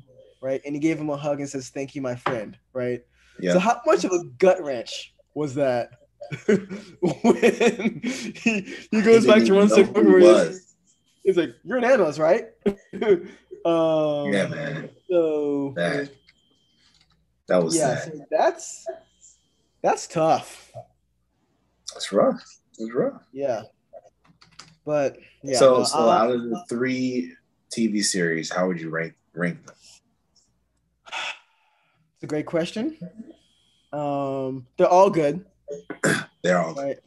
[0.42, 0.62] right?
[0.66, 3.02] And he gave him a hug and says, "Thank you, my friend," right?
[3.42, 3.54] Yeah.
[3.54, 5.90] So how much of a gut wrench was that
[6.46, 10.76] when he, he goes back to one didn't six know who he where was.
[11.26, 12.46] he's like, "You're an analyst, right?"
[13.66, 14.90] um, Yeah, man.
[15.10, 16.10] So That
[17.52, 18.88] that was yeah, so that's
[19.84, 20.72] that's tough.
[21.96, 22.42] It's rough.
[22.80, 23.22] It's rough.
[23.34, 23.64] Yeah,
[24.86, 25.58] but yeah.
[25.58, 27.36] so, so I'll- out of the three
[27.76, 29.76] TV series, how would you rank rank them?
[31.08, 32.98] it's a great question.
[33.92, 35.44] Um, they're all good.
[36.44, 36.98] They're all Right.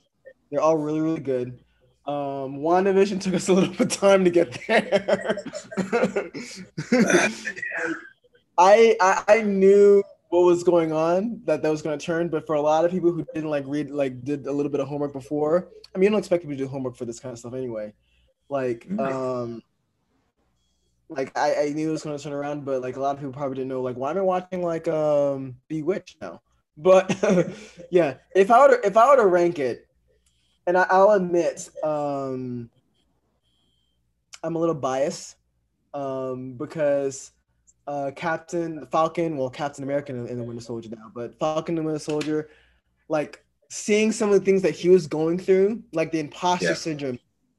[0.50, 1.58] They're all really, really good.
[2.06, 5.38] Um, WandaVision took us a little bit of time to get there.
[8.58, 10.02] I, I I knew
[10.34, 12.90] what was going on that that was going to turn, but for a lot of
[12.90, 16.04] people who didn't like read like did a little bit of homework before, I mean,
[16.04, 17.92] you don't expect people to do homework for this kind of stuff anyway.
[18.48, 19.62] Like, um,
[21.08, 23.20] like I, I knew it was going to turn around, but like a lot of
[23.20, 23.80] people probably didn't know.
[23.80, 26.42] Like, why am I watching like um Bewitched now?
[26.76, 27.16] But
[27.92, 29.86] yeah, if I were to, if I were to rank it,
[30.66, 32.70] and I, I'll admit, um,
[34.42, 35.36] I'm a little biased,
[35.92, 37.30] um, because
[37.86, 41.86] uh, Captain Falcon, well, Captain America in, in the Winter Soldier now, but Falcon and
[41.86, 42.48] Winter Soldier,
[43.08, 46.74] like seeing some of the things that he was going through, like the imposter Yeah.
[46.74, 47.18] syndrome,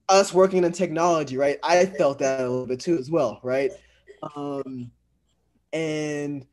[0.09, 1.59] us working in technology, right?
[1.63, 3.71] I felt that a little bit too as well, right?
[4.35, 4.91] Um,
[5.73, 6.45] and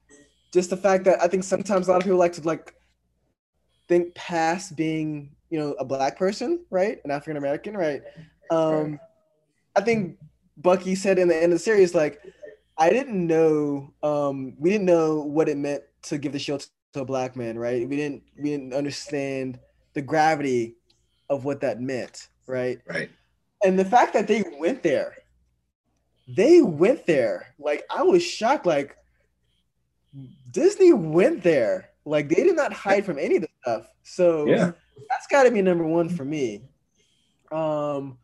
[0.53, 2.75] just the fact that I think sometimes a lot of people like to like
[3.89, 6.99] think past being, you know, a black person, right?
[7.05, 8.03] An African American, right?
[8.51, 8.99] Um,
[9.77, 10.19] I think
[10.57, 12.21] Bucky said in the end of the series, like,
[12.83, 17.01] I didn't know, um, we didn't know what it meant to give the shield to
[17.01, 17.89] a black man, right?
[17.89, 19.61] We didn't, we didn't understand
[19.95, 20.77] the gravity
[21.31, 22.81] of what that meant, right?
[22.89, 23.11] right.
[23.65, 25.15] and the fact that they went there
[26.37, 28.97] they went there like i was shocked like
[30.51, 34.71] disney went there like they did not hide from any of the stuff so Yeah.
[35.11, 36.63] that's got to be number one for me
[37.51, 38.19] um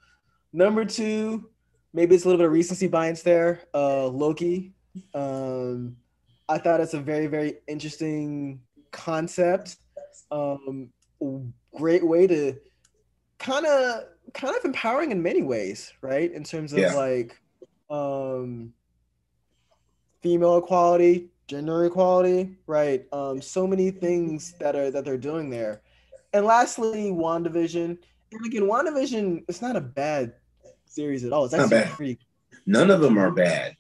[0.53, 1.51] number two
[1.93, 3.63] maybe it's a little bit of recency bias there.
[3.75, 4.73] Uh loki
[5.15, 5.97] um
[6.49, 8.61] i thought it's a very very interesting
[8.91, 9.77] concept.
[10.31, 10.91] Um
[11.77, 12.57] great way to
[13.39, 16.33] kind of kind of empowering in many ways right?
[16.33, 16.95] In terms of Yeah.
[16.95, 17.41] like
[17.91, 18.73] um
[20.23, 23.07] female equality gender equality right?
[23.13, 25.83] Um so many things that are that they're doing there.
[26.33, 27.99] And lastly wandavision.
[28.33, 30.35] And again wandavision it's not a bad
[30.89, 31.93] series at all it's Not actually bad.
[31.97, 32.19] pretty
[32.67, 33.77] None of them are bad.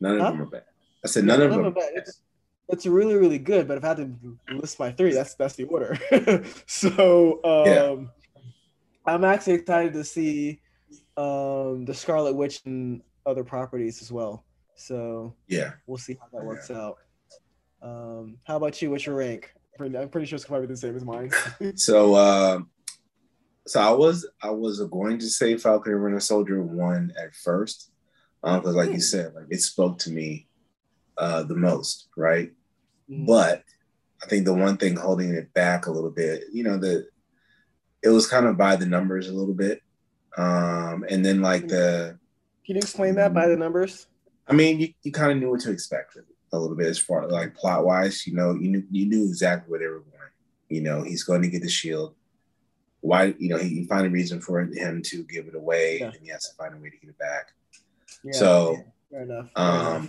[0.00, 0.30] None of Huh?
[0.32, 0.64] them are bad.
[1.04, 1.64] I said none of them.
[1.66, 1.90] are bad.
[1.94, 2.20] It's,
[2.68, 5.64] it's really really good but if i had to list my three that's that's the
[5.64, 5.98] order
[6.66, 8.42] so um Yeah.
[9.12, 10.60] i'm actually excited to see
[11.16, 14.44] um the scarlet witch and other properties as well
[14.76, 15.72] so Yeah.
[15.88, 16.98] we'll see how that works out
[17.82, 21.04] um how about you what's your rank i'm pretty sure it's probably the same as
[21.04, 21.30] mine
[21.74, 22.60] So uh,
[23.66, 27.90] so I was I was going to say Falcon and Winter Soldier one at first.
[28.42, 30.48] because like you said, like it spoke to me
[31.18, 32.52] uh the most, right?
[33.08, 33.64] But
[34.22, 37.06] I think the one thing holding it back a little bit, you know, the
[38.02, 39.82] it was kind of by the numbers a little bit.
[40.36, 42.18] Um, and then like the
[42.64, 44.06] can you explain that by the numbers
[44.50, 46.16] I mean, you, you kind of knew what to expect
[46.52, 48.26] a little bit as far like plot wise.
[48.26, 50.30] You know, you knew you knew exactly where they were going.
[50.68, 52.16] You know, he's going to get the shield.
[53.00, 53.34] Why?
[53.38, 56.06] You know, he you find a reason for him to give it away, Yeah.
[56.06, 57.52] and he has to find a way to get it back.
[58.24, 58.76] yeah, So,
[59.10, 60.08] fair enough fair Um, enough.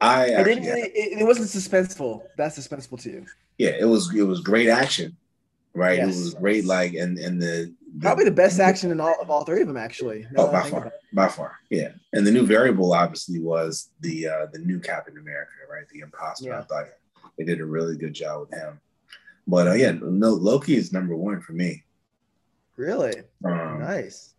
[0.00, 3.26] I it actually, didn't it, it wasn't suspenseful that's suspenseful to you
[3.58, 5.16] yeah, it was it was great action,
[5.74, 5.98] right?
[5.98, 6.16] Yes.
[6.16, 9.30] It was great, like and and the, the probably the best action in all of
[9.30, 11.90] all three of them actually Oh, by far, by far, yeah.
[12.12, 15.84] And the new variable obviously was the uh, the new Captain America, right?
[15.92, 16.52] The imposter.
[16.54, 16.86] I thought
[17.38, 18.80] they did a really good job with him.
[19.46, 21.84] But uh, yeah, no, Loki is number one for me.
[22.76, 24.32] really Um, nice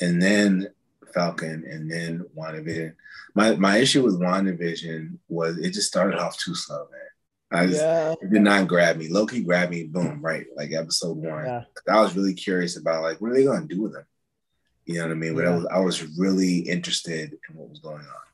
[0.00, 0.68] and then
[1.14, 2.94] Falcon, and then WandaVision.
[3.34, 7.00] My my issue with WandaVision was it just started off too slow, man.
[7.50, 8.14] I just, yeah.
[8.20, 9.08] it did not grab me.
[9.08, 11.46] Loki grabbed me, boom, right, like episode one.
[11.46, 11.62] Yeah.
[11.90, 14.04] I was really curious about like what are they gonna do with him?
[14.84, 15.34] You know what I mean?
[15.34, 18.28] But I was I was really interested in what was going on.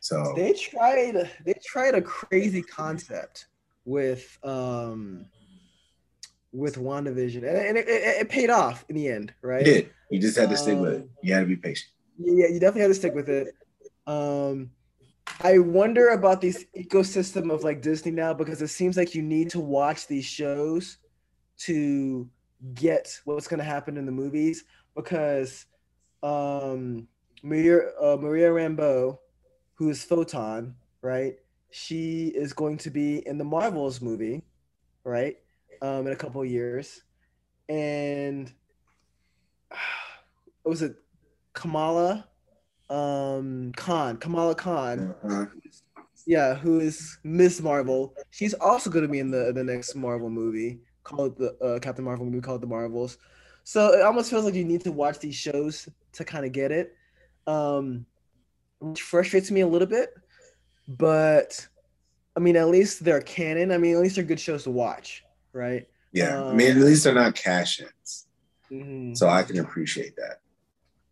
[0.00, 3.46] So They tried they tried a crazy concept
[3.86, 5.24] with um
[6.52, 7.38] with WandaVision.
[7.38, 9.64] And, and it, it, it paid off in the end, right?
[9.64, 9.90] did.
[10.10, 11.02] You just had to stick with it.
[11.02, 11.90] Um, You had to be patient.
[12.18, 13.54] Yeah, you definitely had to stick with it.
[14.06, 14.70] Um,
[15.42, 19.50] I wonder about this ecosystem of like Disney now because it seems like you need
[19.50, 20.98] to watch these shows
[21.58, 22.28] to
[22.74, 24.64] get what's going to happen in the movies.
[24.94, 25.66] Because
[26.22, 27.08] um,
[27.42, 29.18] Maria uh, Maria Rambeau,
[29.74, 31.36] who is Photon, right?
[31.76, 34.42] She is going to be in the Marvels movie,
[35.04, 35.36] right?
[35.82, 37.02] Um, in a couple of years,
[37.68, 38.50] and
[40.64, 40.96] was it
[41.52, 42.28] Kamala
[42.88, 45.46] um Khan, Kamala Khan, Uh-huh.
[46.26, 48.14] yeah, who is Miss Marvel.
[48.30, 52.04] She's also going to be in the the next Marvel movie called the uh, Captain
[52.06, 53.18] Marvel movie called The Marvels.
[53.64, 56.72] So it almost feels like you need to watch these shows to kind of get
[56.72, 56.94] it.
[57.46, 58.06] Um
[58.78, 60.10] which frustrates me a little bit,
[60.88, 61.66] but
[62.36, 63.72] I mean at least they're canon.
[63.72, 65.88] I mean at least they're good shows to watch, right?
[66.12, 68.26] Yeah, I Um, mean at least they're not cash ins,
[68.70, 69.16] Mhm.
[69.16, 70.40] so I can appreciate that.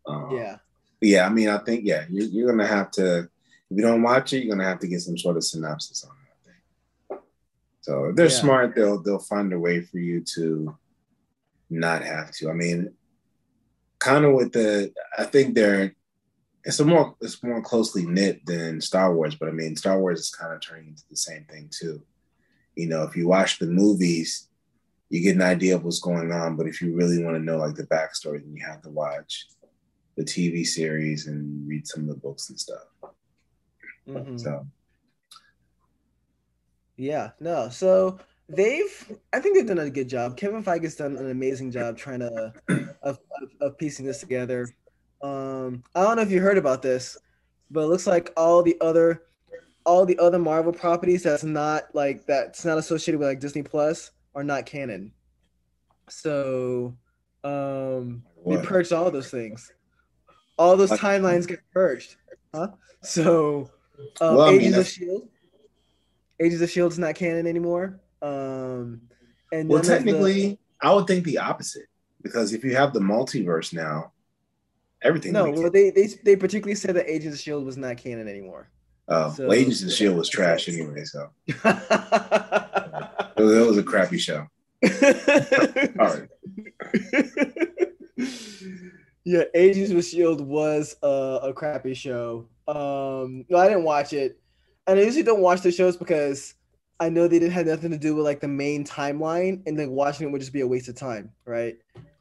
[0.07, 0.59] Um, Yeah.
[1.01, 1.27] yeah.
[1.27, 3.29] I mean, I think yeah, you're, you're gonna have to.
[3.70, 6.11] If you don't watch it, you're gonna have to get some sort of synopsis on
[6.16, 6.31] it.
[6.31, 7.22] I think.
[7.81, 8.41] So if they're Yeah.
[8.41, 10.79] smart, they'll they'll find a way for you to
[11.70, 12.51] not have to.
[12.51, 12.95] I mean,
[13.99, 15.95] kind of with the, I think they're.
[16.65, 20.21] It's a more it's more closely knit than Star Wars, but I mean Star Wars
[20.21, 22.03] is kind of turning into the same thing too.
[22.75, 24.49] You know, if you watch the movies,
[25.11, 26.57] you get an idea of what's going on.
[26.57, 29.47] But if you really want to know like the backstory, then you have to watch
[30.17, 32.85] the TV series and read some of the books and stuff.
[34.09, 34.41] Mhm.
[34.41, 34.67] So
[36.97, 37.69] Yeah, no.
[37.69, 40.37] So they've, I think they've done a good job.
[40.37, 42.53] Kevin Feige's done an amazing job trying to
[43.03, 44.69] of, of, of piecing this together.
[45.25, 47.16] Um, I don't know if you heard about this,
[47.70, 49.22] but it looks like all the other,
[49.87, 54.11] all the other Marvel properties that's not like that's not associated with like Disney Plus
[54.35, 55.12] are not canon.
[56.11, 56.95] So,
[57.43, 58.64] um, they what?
[58.64, 59.72] purged all those things.
[60.59, 62.16] All those timelines get purged,
[62.55, 62.68] huh?
[63.03, 63.70] So,
[64.20, 65.27] um, Well, I mean, of Shield,
[66.39, 67.99] Agents of Shield's is not canon anymore.
[68.20, 69.01] Um,
[69.51, 71.87] and well, of the- technically, I would think the opposite
[72.20, 74.12] because if you have the multiverse now,
[75.05, 75.32] everything.
[75.32, 78.68] no, well, they, they they particularly said that Agents of Shield was not canon anymore.
[79.09, 81.62] Oh, so- well, Agents of Shield was trash anyway, so it
[83.36, 84.46] was, it was a crappy show.
[86.00, 86.28] All right.
[89.24, 92.46] yeah, Agents of Shield was uh, a crappy show.
[92.68, 94.38] Um, no, I didn't watch it,
[94.86, 96.55] and I usually don't watch the shows because
[97.00, 99.90] I know they didn't have nothing to do with like the main timeline, and then
[99.90, 101.76] watching it would just be a waste of time, right?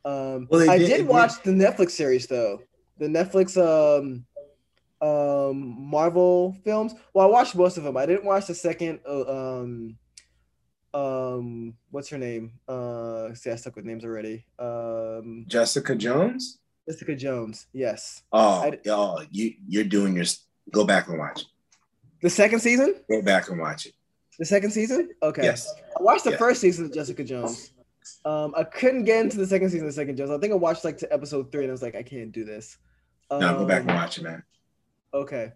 [0.06, 2.62] Um, Well, I did- did, watch the Netflix series though,
[2.98, 4.26] the Netflix um
[5.02, 6.94] um Marvel films.
[7.14, 7.98] Well, I watched most of them.
[7.98, 9.98] I didn't watch the second uh, um
[10.94, 12.54] um what's her name?
[12.68, 14.46] Uh see I stuck with names already.
[14.60, 16.60] Um Jessica Jones.
[16.88, 17.68] Jessica Jones.
[17.74, 18.24] Yes.
[18.32, 20.26] Oh, I- oh, you you're doing your.
[20.72, 21.48] Go back and watch it.
[22.22, 22.96] The second season?
[23.10, 23.94] Go back and watch it.
[24.40, 25.10] The second season?
[25.22, 25.44] Okay.
[25.44, 25.68] Yes.
[26.00, 26.38] I watched the Yeah.
[26.38, 27.73] first season of Jessica Jones.
[28.26, 30.32] Um, I couldn't get into the second season of Second Jones.
[30.32, 32.44] I think I watched like to episode three and I was like, I can't do
[32.46, 32.78] this.
[33.32, 34.44] Um, No, go back and watch it, man.
[35.14, 35.52] Okay.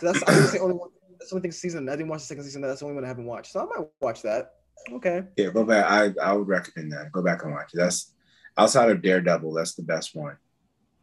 [0.00, 0.90] So that's I think the only one.
[1.18, 1.88] That's the only thing season.
[1.88, 2.62] I didn't watch the second season.
[2.62, 3.52] That's the only one I haven't watched.
[3.52, 4.52] So I might watch that.
[4.92, 5.24] Okay.
[5.36, 5.84] Yeah, go back.
[5.90, 7.10] I I would recommend that.
[7.10, 7.78] Go back and watch it.
[7.78, 8.12] That's
[8.56, 9.52] outside of Daredevil.
[9.52, 10.36] That's the best one.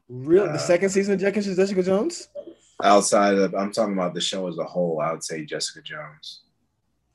[0.07, 2.29] Really, Uh, the second season of Jessica Jessica Jones.
[2.83, 5.01] Outside of, I'm talking about the show as a whole.
[5.01, 6.43] I would say Jessica Jones.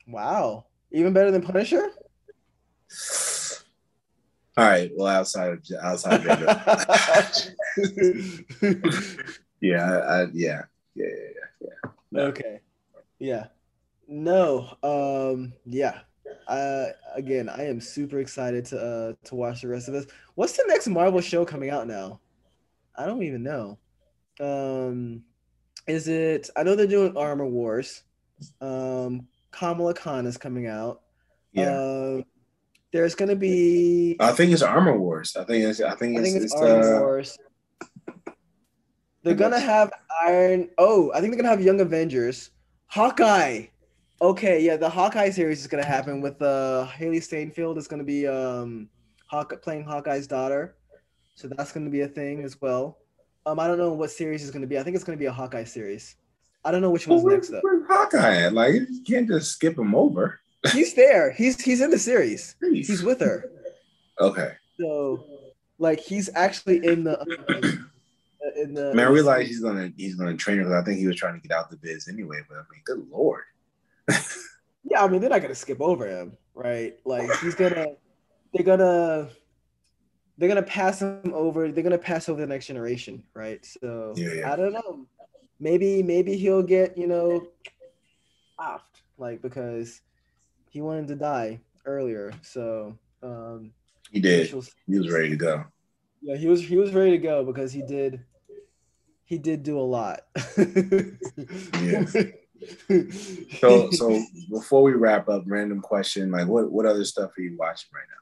[0.07, 1.89] Wow, even better than Punisher.
[4.57, 4.91] All right.
[4.95, 6.25] Well, outside of outside
[9.61, 10.61] yeah, I, I, yeah,
[10.95, 11.05] yeah,
[11.61, 12.21] yeah, No.
[12.23, 12.59] okay.
[13.19, 13.47] Yeah.
[14.07, 14.75] No.
[14.83, 15.53] Um.
[15.65, 15.99] Yeah.
[16.47, 16.87] Uh.
[17.15, 20.07] Again, I am super excited to uh to watch the rest of this.
[20.35, 22.19] What's the next Marvel show coming out now?
[22.95, 23.77] I don't even know.
[24.39, 25.23] Um.
[25.87, 26.49] Is it?
[26.57, 28.03] I know they're doing Armor Wars.
[28.59, 29.27] Um.
[29.51, 31.01] Kamala Khan is coming out.
[31.53, 31.77] yeah.
[31.77, 32.25] Um,
[32.91, 34.17] there's gonna be.
[34.19, 35.35] I think it's Armor Wars.
[35.35, 35.81] I think it's.
[35.81, 36.31] I think I it's.
[36.31, 37.37] think it's, it's, Armor uh, Wars.
[39.23, 39.91] They're gonna have
[40.25, 40.69] Iron.
[40.77, 42.49] Oh, I think they're gonna have Young Avengers.
[42.87, 43.67] Hawkeye.
[44.21, 48.27] Okay, yeah, the Hawkeye series is gonna happen with uh Hailee Steinfeld is gonna be
[48.27, 48.89] um
[49.27, 50.75] Hawk playing Hawkeye's daughter,
[51.35, 52.97] so that's gonna be a thing as well.
[53.45, 54.77] Um, I don't know what series is going to be.
[54.77, 56.15] I think it's going to be a Hawkeye series.
[56.63, 57.63] I don't know which one's Well, next up.
[57.63, 58.53] Where's Hawkeye at?
[58.53, 60.39] Like you can't just skip him over.
[60.71, 61.31] He's there.
[61.31, 62.55] He's he's in the series.
[62.61, 63.49] He's with her.
[64.19, 64.53] Okay.
[64.79, 65.25] So,
[65.79, 67.89] like, he's actually in the um,
[68.55, 68.91] in the.
[68.91, 71.15] I mean, I realize he's gonna he's gonna train her because I think he was
[71.15, 72.41] trying to get out the biz anyway.
[72.47, 73.43] But I mean, good lord.
[74.83, 76.95] Yeah, I mean, they're not gonna skip over him, right?
[77.05, 77.87] Like, he's gonna.
[78.53, 79.29] They're gonna.
[80.37, 81.71] They're gonna pass him over.
[81.71, 83.63] They're gonna pass over the next generation, right?
[83.63, 84.51] So Yeah, yeah.
[84.51, 85.05] I don't know.
[85.59, 87.47] Maybe maybe he'll get you know,
[88.57, 88.83] off
[89.17, 90.01] like because
[90.71, 92.31] he wanted to die earlier.
[92.41, 93.71] So um,
[94.11, 94.47] He did.
[94.47, 94.55] He
[94.97, 95.65] was ready to go.
[96.21, 98.21] Yeah, he was he was ready to go because he did
[99.25, 100.21] he did do a lot.
[101.81, 102.05] Yeah.
[103.59, 107.57] So so before we wrap up, random question: like, what what other stuff are you
[107.57, 108.21] watching right now?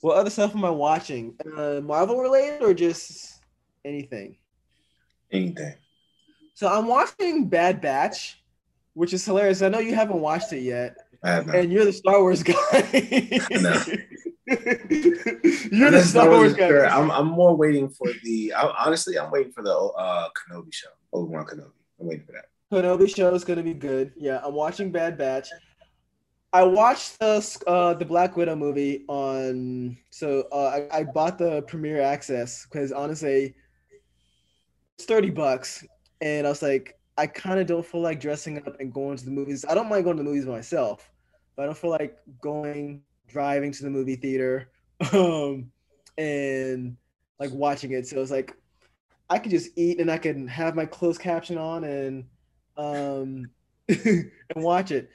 [0.00, 1.34] what other stuff am I watching?
[1.56, 3.40] Uh, Marvel related or just
[3.84, 4.36] anything?
[5.30, 5.74] Anything?
[6.54, 8.37] So I'm watching Bad Batch,
[8.98, 9.62] which is hilarious.
[9.62, 11.54] I know you haven't watched it yet, I have not.
[11.54, 12.54] and you're the Star Wars guy.
[15.70, 16.86] you're the Star Wars really sure.
[16.86, 16.96] guy.
[16.96, 18.52] I'm I'm more waiting for the.
[18.54, 20.88] I, honestly, I'm waiting for the uh Kenobi show.
[21.12, 21.70] Obi Wan Kenobi.
[22.00, 22.46] I'm waiting for that.
[22.72, 24.12] Kenobi show is gonna be good.
[24.16, 25.48] Yeah, I'm watching Bad Batch.
[26.52, 29.96] I watched the uh, the Black Widow movie on.
[30.10, 33.54] So uh, I, I bought the premiere access because honestly,
[34.96, 35.86] it's thirty bucks,
[36.20, 39.24] and I was like, I kind of don't feel like dressing up and going to
[39.24, 39.64] the movies.
[39.68, 41.10] I don't mind going to the movies myself,
[41.56, 44.70] but I don't feel like going driving to the movie theater,
[45.12, 45.70] um,
[46.16, 46.96] and
[47.40, 48.06] like watching it.
[48.06, 48.56] So it's like
[49.28, 52.24] I could just eat and I can have my closed caption on and
[52.76, 53.50] um
[53.88, 55.10] and watch it.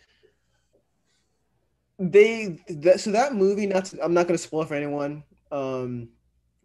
[2.00, 5.24] They that so that movie not to, I'm not going to spoil for anyone.
[5.52, 6.10] Um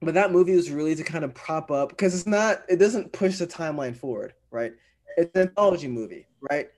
[0.00, 3.12] but that movie was really to kind of prop up because it's not it doesn't
[3.12, 4.72] push the timeline forward, right?
[5.18, 6.68] It's an anthology movie, right?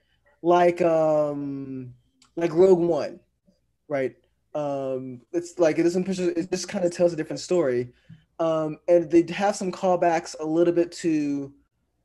[0.43, 1.95] Like um
[2.37, 3.21] like Rogue One,
[3.89, 4.17] right?
[4.55, 7.93] Um it's like it doesn't push it it just kind of tells a different story.
[8.39, 11.53] Um and they have some callbacks a little bit to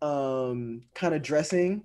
[0.02, 1.84] um kind of dressing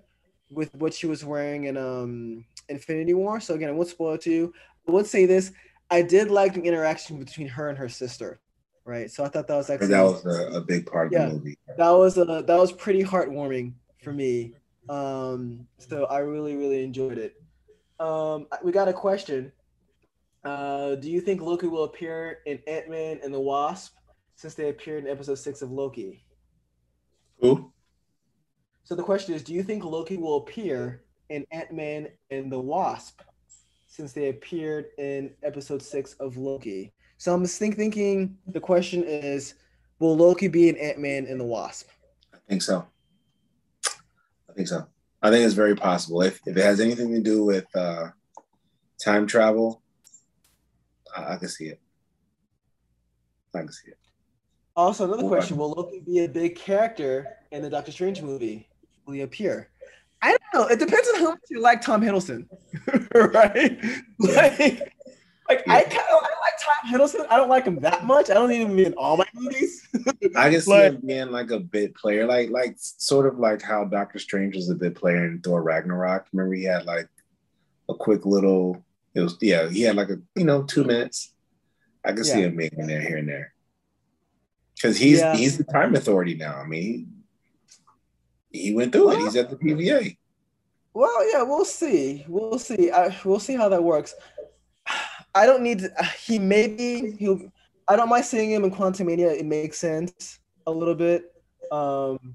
[0.51, 3.40] with what she was wearing in um Infinity War.
[3.40, 4.55] So again, I won't spoil it to you.
[4.88, 5.53] I would say this:
[5.90, 8.40] I did like the interaction between her and her sister,
[8.84, 9.11] right?
[9.11, 11.28] So I thought that was actually That was a, a big part of Yeah.
[11.28, 11.59] the movie.
[11.78, 14.55] that was a that was pretty heartwarming for me.
[14.88, 17.34] Um, so I really really enjoyed it.
[17.98, 19.53] Um, we got a question.
[20.42, 23.94] Uh, do you think Loki will appear in Ant Man and the Wasp
[24.36, 26.24] since they appeared in episode six of Loki?
[27.40, 27.72] Who?
[28.84, 32.59] So the question is, do you think Loki will appear in Ant Man and the
[32.59, 33.20] Wasp
[33.86, 36.92] since they appeared in episode six of Loki?
[37.18, 39.55] So I'm think, thinking the question is,
[39.98, 41.88] will Loki be in Ant Man and the Wasp?
[42.32, 42.86] I think so.
[44.51, 44.86] I think so.
[45.22, 46.22] I think it's very possible.
[46.22, 48.09] If if it has anything to do with uh,
[49.03, 49.82] time travel,
[51.16, 51.80] I, I can see it.
[53.55, 53.98] I can see it.
[54.76, 58.68] Also, another Well, question: Will Loki be a big character in the Doctor Strange movie?
[59.07, 59.70] Will he appear?
[60.22, 60.66] I don't know.
[60.68, 62.46] It depends on how much you like Tom Hiddleston,
[63.14, 63.78] right?
[64.18, 64.92] Like,
[65.48, 67.26] like I kind of I like Tom Hiddleston.
[67.30, 68.30] I don't like him that much.
[68.30, 69.86] I don't need him in all my movies.
[70.36, 73.62] I can see Like- him being like a bit player, like like sort of like
[73.62, 76.26] how Doctor Strange was a bit player in Thor Ragnarok.
[76.32, 77.09] Remember he had like
[77.88, 78.84] a quick little.
[79.14, 79.68] It was yeah.
[79.68, 81.32] He had like a you know two minutes.
[82.05, 82.46] I can see Yeah.
[82.46, 83.53] him making there here and there.
[84.74, 85.36] Because he's Yeah.
[85.36, 86.57] he's the time authority now.
[86.57, 87.12] I mean,
[88.51, 89.18] he, he went through it.
[89.18, 90.16] He's at the TVA.
[90.94, 92.24] Well, yeah, we'll see.
[92.26, 92.90] We'll see.
[92.90, 94.14] I, we'll see how that works.
[95.35, 95.81] I don't need.
[95.81, 97.41] To, he maybe he'll.
[97.89, 99.37] I don't mind seeing him in Quantumania.
[99.39, 101.33] It makes sense a little bit.
[101.72, 102.35] Um,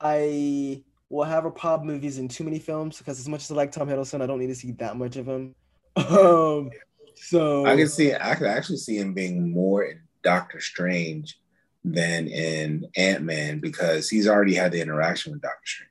[0.00, 3.54] I will have a problem he's in too many films because as much as I
[3.54, 5.54] like Tom Hiddleston, I don't need to see that much of him.
[5.96, 6.70] Um,
[7.16, 8.14] so I can see.
[8.14, 11.38] I could actually see him being more in Doctor Strange
[11.84, 15.90] than in Ant Man because he's already had the interaction with Doctor Strange.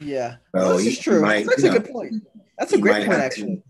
[0.00, 1.20] yeah, So Well, is true.
[1.20, 2.14] might, That's a know, good point.
[2.58, 3.56] That's a great point, actually.
[3.56, 3.62] To,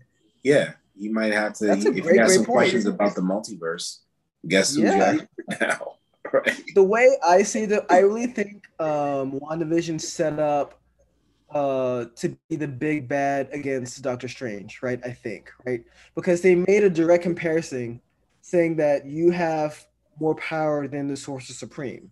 [0.43, 1.71] yeah, you might have to.
[1.71, 2.57] If great, you have some point.
[2.57, 3.99] questions about the multiverse,
[4.47, 5.17] guess who's Yeah.
[5.17, 5.27] back
[5.61, 5.91] now?
[6.33, 6.61] Right.
[6.73, 10.79] the way I see the, I really think um, WandaVision set up
[11.51, 14.99] uh, to be the big bad against Doctor Strange, right?
[15.05, 15.83] I think, right?
[16.15, 18.01] Because they made a direct comparison
[18.41, 19.85] saying that you have
[20.19, 22.09] more power than the Sorcerer Supreme,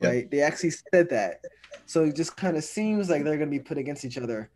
[0.00, 0.30] right?
[0.30, 1.40] They actually said that.
[1.86, 4.50] So it just kind of seems like they're going to be put against each other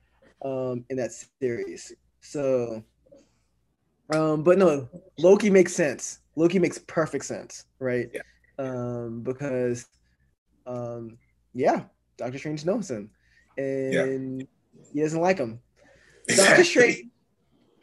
[0.45, 1.11] um, in that
[1.41, 1.93] series.
[2.21, 2.83] So,
[4.15, 4.89] um, but no,
[5.19, 6.21] Loki makes sense.
[6.37, 8.09] Loki makes perfect sense, right?
[8.13, 8.21] Yeah.
[8.59, 9.87] Um, because
[10.67, 11.19] um,
[11.55, 11.85] yeah,
[12.17, 13.11] Doctor Strange knows him,
[13.59, 14.47] and yeah.
[14.93, 15.61] he doesn't like him.
[16.29, 17.11] Doctor Strange.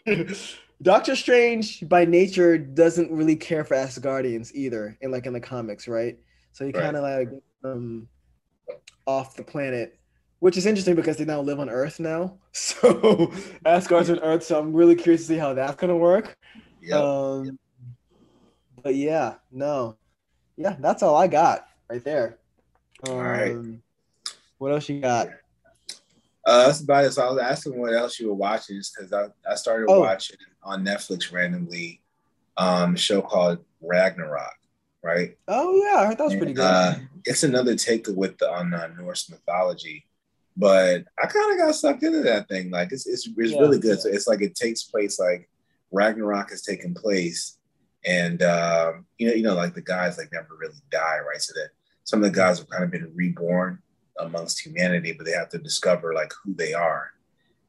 [0.82, 5.88] Doctor Strange by nature doesn't really care for Asgardians either, in like in the comics,
[5.88, 6.18] right?
[6.54, 7.30] So he kind of like
[7.64, 8.08] um
[9.06, 9.99] off the planet,
[10.40, 12.38] which is interesting because they now live on Earth now.
[12.52, 13.32] So
[13.66, 16.38] Asgard's on Earth, so I'm really curious to see how that's gonna work.
[16.82, 16.98] Yeah.
[16.98, 17.60] Um,
[18.82, 19.98] but yeah, no,
[20.58, 22.38] yeah, that's all I got right there.
[23.08, 23.56] Um, all right.
[24.58, 25.30] What else you got?
[26.46, 27.12] Uh, that's about it.
[27.12, 30.02] So I was asking what else you were watching just because I, I started oh.
[30.02, 32.02] watching on Netflix randomly
[32.58, 34.58] um, a show called Ragnarok,
[35.04, 35.38] right?
[35.48, 36.64] Oh yeah, I heard that was and, pretty good.
[36.64, 40.06] Uh, it's another take with the, on uh, Norse mythology,
[40.60, 42.70] but I kind of got sucked into that thing.
[42.70, 43.60] Like it's it's, it's yeah.
[43.60, 44.02] really good.
[44.02, 45.50] So it's like it takes place like
[45.90, 47.58] Ragnarok has taken place,
[48.06, 51.42] and um, you know you know like the guys like never really die, right?
[51.42, 51.70] So that
[52.04, 53.80] some of the guys have kind of been reborn
[54.20, 57.12] amongst humanity, but they have to discover like who they are.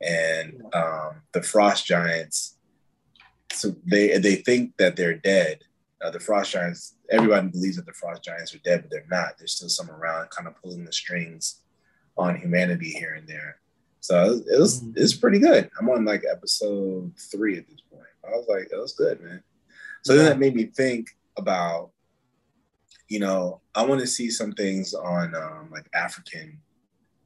[0.01, 2.57] And um, the frost giants,
[3.53, 5.61] so they they think that they're dead.
[6.03, 9.39] Uh, the frost giants, everybody believes that the frost giants are dead, but they're not.
[9.39, 11.61] There's still some around, kind of pulling the strings
[12.17, 13.57] on humanity here and there.
[14.01, 14.93] So it was, it was mm-hmm.
[14.97, 15.71] it's pretty good.
[15.79, 18.05] I'm on like episode three at this point.
[18.27, 19.43] I was like, it was good, man.
[20.03, 21.91] So then that made me think about
[23.11, 26.59] you know, I want to see some things on um, like African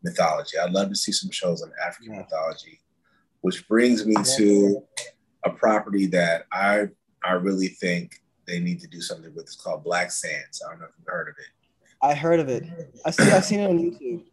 [0.03, 0.59] mythology.
[0.59, 2.20] I'd love to see some shows on African yeah.
[2.20, 2.80] mythology,
[3.43, 4.82] which brings me to
[5.45, 6.89] a property that I
[7.22, 9.45] I really think they need to do something with.
[9.45, 10.62] It's called Black Sands.
[10.66, 11.51] I don't know if you've heard of it.
[12.03, 12.64] I heard of it.
[13.05, 13.30] I see.
[13.30, 14.24] I've seen it on YouTube.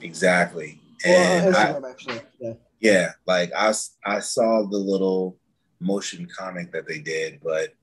[0.00, 0.80] Exactly.
[1.04, 2.20] And well, I, actually.
[2.40, 2.52] Yeah.
[2.80, 3.72] yeah, like I
[4.04, 5.36] I saw the little
[5.80, 7.74] motion comic that they did, but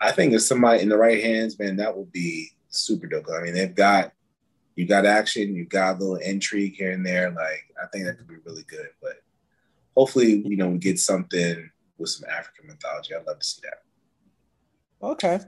[0.00, 3.26] I think if somebody in the right hands, man, that would be super dope.
[3.30, 4.12] I mean, they've got
[4.76, 7.30] you got action, you got a little intrigue here and there.
[7.30, 8.88] Like I think that could be really good.
[9.02, 9.22] But
[9.96, 13.14] hopefully, you know, we get something with some African mythology.
[13.14, 15.06] I'd love to see that.
[15.06, 15.40] Okay.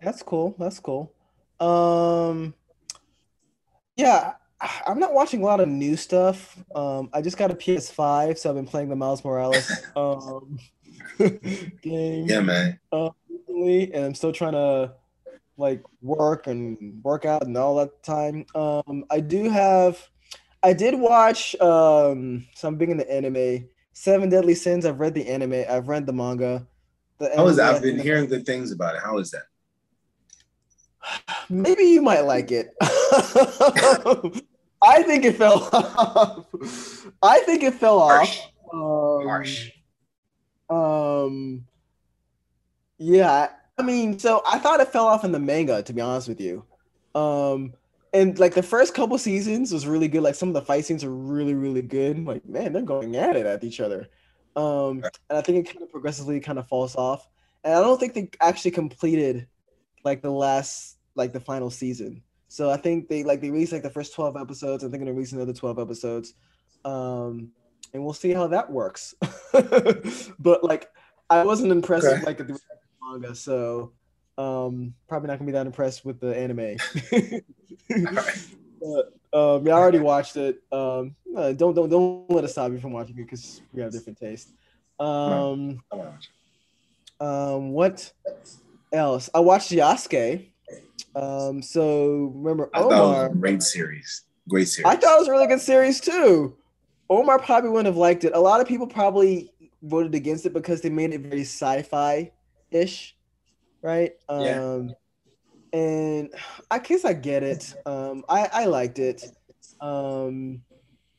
[0.00, 0.54] That's cool.
[0.58, 1.12] That's cool.
[1.60, 2.54] Um
[3.96, 4.34] yeah,
[4.86, 6.56] I'm not watching a lot of new stuff.
[6.74, 10.58] Um I just got a PS5, so I've been playing the Miles Morales um
[11.18, 12.26] game.
[12.26, 12.78] Yeah, man.
[12.92, 13.12] Um,
[13.48, 14.92] and I'm still trying to
[15.56, 18.46] like work and work out and all that time.
[18.54, 19.98] Um, I do have,
[20.62, 21.54] I did watch.
[21.60, 23.68] Um, so I'm big into anime.
[23.92, 24.84] Seven Deadly Sins.
[24.84, 25.64] I've read the anime.
[25.68, 26.66] I've read the manga.
[27.18, 27.76] The How is that?
[27.76, 29.02] I've been hearing good things about it.
[29.02, 29.44] How is that?
[31.48, 32.74] Maybe you might like it.
[34.82, 37.06] I think it fell off.
[37.22, 38.40] I think it fell Harsh.
[38.72, 39.20] off.
[39.20, 39.70] Um, Harsh.
[40.70, 41.66] Um.
[42.98, 46.28] Yeah, I mean, so I thought it fell off in the manga, to be honest
[46.28, 46.64] with you.
[47.14, 47.74] Um,
[48.12, 50.22] and like the first couple seasons was really good.
[50.22, 52.24] Like some of the fight scenes are really, really good.
[52.24, 54.08] Like, man, they're going at it at each other.
[54.56, 57.28] Um, and I think it kind of progressively kind of falls off.
[57.64, 59.48] And I don't think they actually completed
[60.04, 62.22] like the last, like the final season.
[62.48, 64.84] So I think they like they released like the first 12 episodes.
[64.84, 66.34] I think they're gonna release another 12 episodes.
[66.84, 67.50] Um,
[67.92, 69.14] and we'll see how that works.
[70.38, 70.90] but like
[71.30, 72.16] I wasn't impressed okay.
[72.16, 72.58] with like the
[73.02, 73.92] manga, so
[74.36, 76.76] um, probably not gonna be that impressed with the anime.
[78.80, 80.62] but, um, yeah, I already watched it.
[80.70, 83.92] Um, uh, don't don't don't let us stop you from watching it because we have
[83.92, 84.50] different taste.
[85.00, 85.82] Um,
[87.20, 88.12] um, what
[88.94, 89.28] else?
[89.34, 90.46] I watched Yasuke.
[91.14, 93.28] Um, so remember I Omar?
[93.28, 94.22] great series.
[94.48, 94.86] Great series.
[94.86, 96.56] I thought it was a really good series too.
[97.10, 98.32] Omar probably wouldn't have liked it.
[98.34, 102.30] A lot of people probably voted against it because they made it very sci-fi
[102.70, 103.16] ish,
[103.82, 104.12] right?
[104.30, 104.62] Yeah.
[104.64, 104.94] Um,
[105.72, 106.30] and
[106.70, 107.74] I guess I get it.
[107.84, 109.24] Um, I I liked it.
[109.80, 110.62] Um,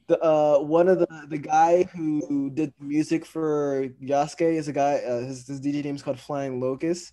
[0.08, 4.98] the uh one of the the guy who did music for Yasuke is a guy.
[4.98, 7.12] Uh, his, his DJ name is called Flying Lotus,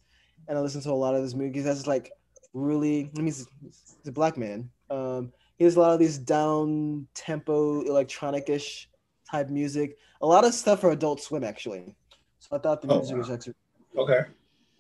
[0.48, 1.64] and I listen to a lot of his music.
[1.64, 2.12] That's like
[2.52, 3.10] really.
[3.16, 4.70] I mean, he's, he's a black man.
[4.90, 8.88] Um, he has a lot of these down tempo electronic-ish
[9.30, 9.96] type music.
[10.20, 11.94] A lot of stuff for Adult Swim actually.
[12.38, 13.18] So I thought the oh, music wow.
[13.18, 13.54] was actually
[13.96, 14.20] Okay.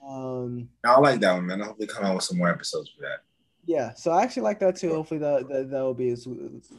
[0.06, 1.62] Um, I like that one, man.
[1.62, 3.20] I hope they come out with some more episodes for that.
[3.64, 4.92] Yeah, so I actually like that too.
[4.92, 6.26] Hopefully that that, that will be as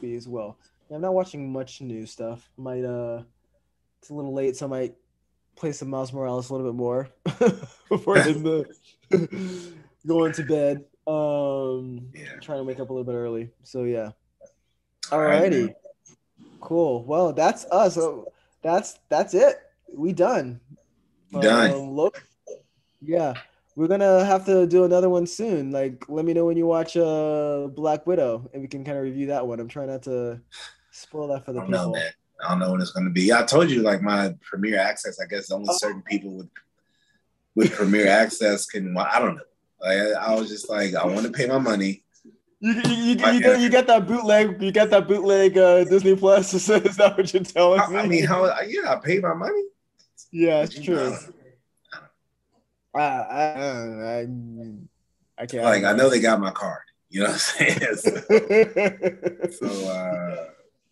[0.00, 0.58] be as well.
[0.90, 2.50] I'm not watching much new stuff.
[2.58, 3.22] Might uh,
[3.98, 4.94] it's a little late, so I might
[5.56, 7.08] play some Miles Morales a little bit more
[7.96, 8.66] before the,
[10.06, 10.84] going to bed.
[11.06, 12.36] Um, yeah.
[12.40, 13.50] trying to wake up a little bit early.
[13.62, 14.10] So yeah.
[15.06, 15.66] Alrighty.
[15.66, 15.76] Right,
[16.60, 17.04] cool.
[17.04, 17.94] Well, that's us.
[17.94, 18.32] So
[18.62, 19.56] that's that's it.
[19.94, 20.60] We done.
[21.40, 21.70] Done.
[21.72, 22.24] Um, look,
[23.02, 23.34] yeah.
[23.76, 25.70] we're gonna have to do another one soon.
[25.72, 29.04] Like, let me know when you watch uh Black Widow, and we can kind of
[29.04, 29.60] review that one.
[29.60, 30.40] I'm trying not to
[30.90, 31.92] spoil that for the I don't people.
[31.92, 32.00] know.
[32.44, 33.32] I don't know when it's gonna be.
[33.32, 35.20] I told you, like my premiere access.
[35.20, 35.76] I guess only Oh.
[35.76, 36.48] certain people with
[37.54, 38.96] with Premier access can.
[38.96, 39.42] I don't know.
[39.80, 42.02] Like I, I was just like, I want to pay my money.
[42.60, 44.62] You, you, you, you, get, you get that bootleg.
[44.62, 46.54] You get that bootleg uh, Disney Plus.
[46.54, 47.98] Is that what you're telling I, me?
[47.98, 48.46] I mean, how?
[48.62, 49.62] Yeah, I paid my money.
[50.32, 50.96] yeah, it's true.
[50.96, 51.18] know,
[52.94, 54.26] I, I, I,
[55.36, 55.64] I can't.
[55.64, 56.80] Like I know they got my card.
[57.10, 57.80] You know what I'm saying?
[59.52, 60.46] so, so, uh,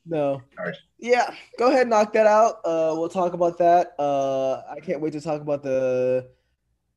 [0.07, 0.43] no.
[0.59, 0.77] Right.
[0.99, 2.57] Yeah, go ahead, knock that out.
[2.65, 3.95] Uh, we'll talk about that.
[3.99, 6.29] Uh, I can't wait to talk about the.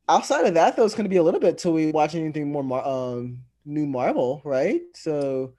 [0.07, 2.51] Outside of that, though, it's going to be a little bit till we watch anything
[2.51, 2.63] more.
[2.63, 4.81] Mar- um, new Marvel, right?
[4.93, 5.53] So,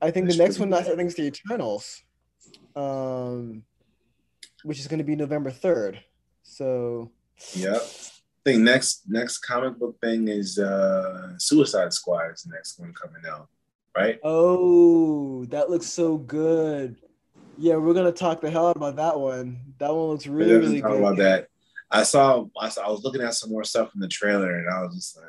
[0.00, 2.02] I think That's the next one, I think, is the Eternals,
[2.74, 3.62] um,
[4.62, 6.00] which is going to be November third.
[6.42, 7.10] So,
[7.54, 7.76] Yep.
[7.76, 12.92] I think next next comic book thing is uh Suicide Squad is the next one
[12.92, 13.48] coming out,
[13.96, 14.20] right?
[14.22, 16.96] oh, that looks so good.
[17.56, 19.60] Yeah, we're gonna talk the hell out about that one.
[19.78, 21.00] That one looks really, really talk good.
[21.00, 21.48] about that.
[21.90, 24.68] I saw, I saw I was looking at some more stuff in the trailer and
[24.68, 25.26] I was just like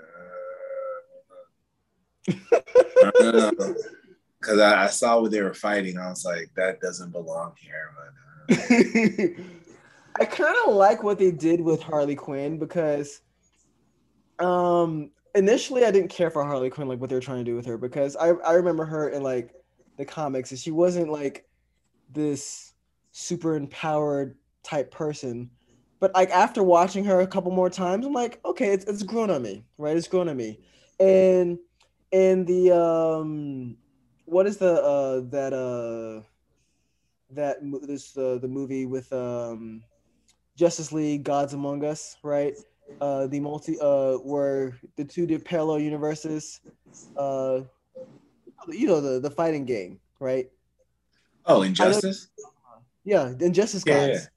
[2.27, 3.51] uh,
[4.39, 5.97] because I, I saw what they were fighting.
[5.97, 7.91] I was like, that doesn't belong here.
[8.47, 9.43] But uh,
[10.19, 13.21] I kind of like what they did with Harley Quinn because
[14.39, 17.55] um initially I didn't care for Harley Quinn like what they were trying to do
[17.55, 19.51] with her because I I remember her in like
[19.97, 21.45] the comics and she wasn't like
[22.11, 22.73] this
[23.11, 25.49] super empowered type person.
[26.05, 29.31] But like after watching her a couple more times, I'm like, okay, it's it's grown
[29.31, 29.97] on me, right?
[29.97, 30.59] It's grown on me.
[30.99, 31.57] And
[32.11, 33.75] and the um
[34.25, 36.21] what is the uh that uh
[37.31, 39.81] that this uh, the movie with um
[40.55, 42.53] Justice League Gods Among Us, right?
[43.01, 46.61] Uh the multi uh where the two di- parallel universes
[47.17, 47.61] uh
[48.67, 50.51] you know the the fighting game, right?
[51.47, 52.27] oh, Injustice.
[53.03, 54.29] Yeah, Injustice Yeah, Gods.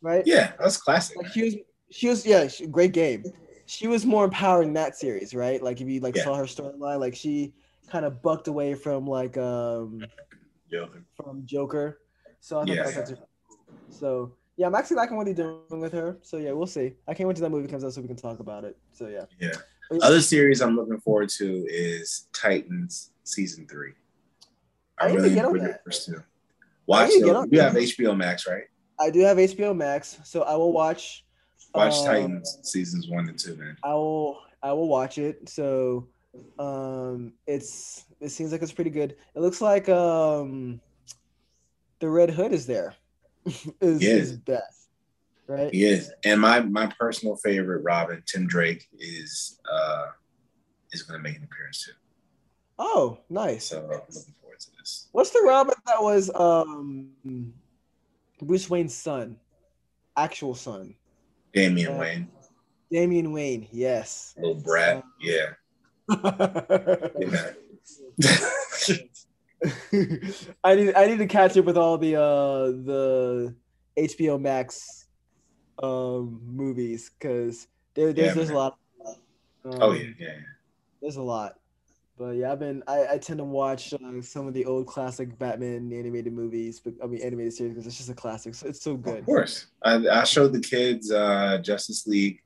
[0.00, 0.22] Right?
[0.26, 1.16] Yeah, that's classic.
[1.16, 1.56] Like she was
[1.90, 3.24] she was yeah, she, great game.
[3.66, 5.62] She was more empowered in that series, right?
[5.62, 6.24] Like if you like Yeah.
[6.24, 7.54] saw her storyline, like she
[7.90, 10.06] kind of bucked away from like um
[10.70, 11.04] Joker.
[11.14, 12.00] from Joker.
[12.40, 13.16] So I think Yeah, that was actually
[13.90, 16.18] so yeah, I'm actually liking what he's doing with her.
[16.22, 16.94] So yeah, we'll see.
[17.06, 18.76] I can't wait till that movie comes out so we can talk about it.
[18.92, 19.24] So yeah.
[19.40, 19.52] Yeah.
[19.88, 23.92] But yeah, Other series I'm looking forward to is Titans season three.
[24.98, 25.80] I I really get on that.
[26.86, 28.64] Watch need to get on You have HBO Max, right?
[29.00, 31.24] I do have HBO Max, so I will watch.
[31.74, 33.76] Watch um, Titans seasons one and two, man.
[33.82, 34.40] I will.
[34.62, 35.48] I will watch it.
[35.48, 36.08] So,
[36.58, 39.16] um, it's it seems like it's pretty good.
[39.34, 40.80] It looks like um,
[42.00, 42.94] the Red Hood is there.
[43.80, 44.14] is Yeah.
[44.14, 44.88] is best,
[45.46, 45.72] right?
[45.72, 46.12] He is.
[46.24, 50.06] And my my personal favorite Robin, Tim Drake, is uh
[50.92, 51.92] is gonna make an appearance too.
[52.78, 53.66] Oh, nice.
[53.66, 55.08] So I'm looking forward to this.
[55.12, 57.52] What's the Robin that was um
[58.42, 59.36] Bruce Wayne's son,
[60.16, 60.94] actual son,
[61.52, 62.28] Damian Uh, Wayne,
[62.90, 63.68] Damian Wayne?
[63.70, 64.34] Yes.
[64.36, 65.02] little brat.
[65.20, 65.54] Yeah.
[66.10, 67.52] Yeah.
[70.64, 73.54] I need I need to catch up with all the uh the
[73.98, 75.06] HBO Max
[75.82, 78.78] um movies because there there's Yeah, there's a lot.
[79.64, 80.32] Um, oh yeah, yeah, yeah.
[81.02, 81.58] there's a lot.
[82.18, 85.38] But yeah, I've been I, I tend to watch uh, some of the old classic
[85.38, 88.54] Batman animated movies, but I mean animated series because it's just a classic.
[88.54, 89.20] So it's so good.
[89.20, 89.66] Of course.
[89.84, 92.42] I, I showed the kids uh Justice League.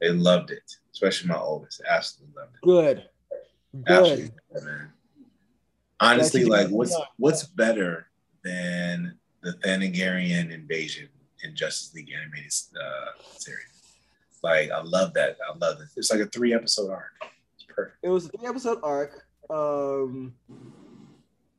[0.00, 0.62] They loved it,
[0.92, 1.80] especially my oldest.
[1.88, 2.60] Absolutely loved it.
[2.62, 3.08] Good.
[3.84, 4.32] Good.
[6.00, 8.08] Honestly, like what's what's better
[8.44, 11.08] than the Thanagarian invasion
[11.42, 13.64] in Justice League animated uh, series?
[14.42, 15.38] Like I love that.
[15.48, 15.88] I love it.
[15.96, 17.12] It's like a three episode arc.
[17.68, 17.98] Perfect.
[18.02, 19.26] It was a three episode arc.
[19.50, 20.34] Um,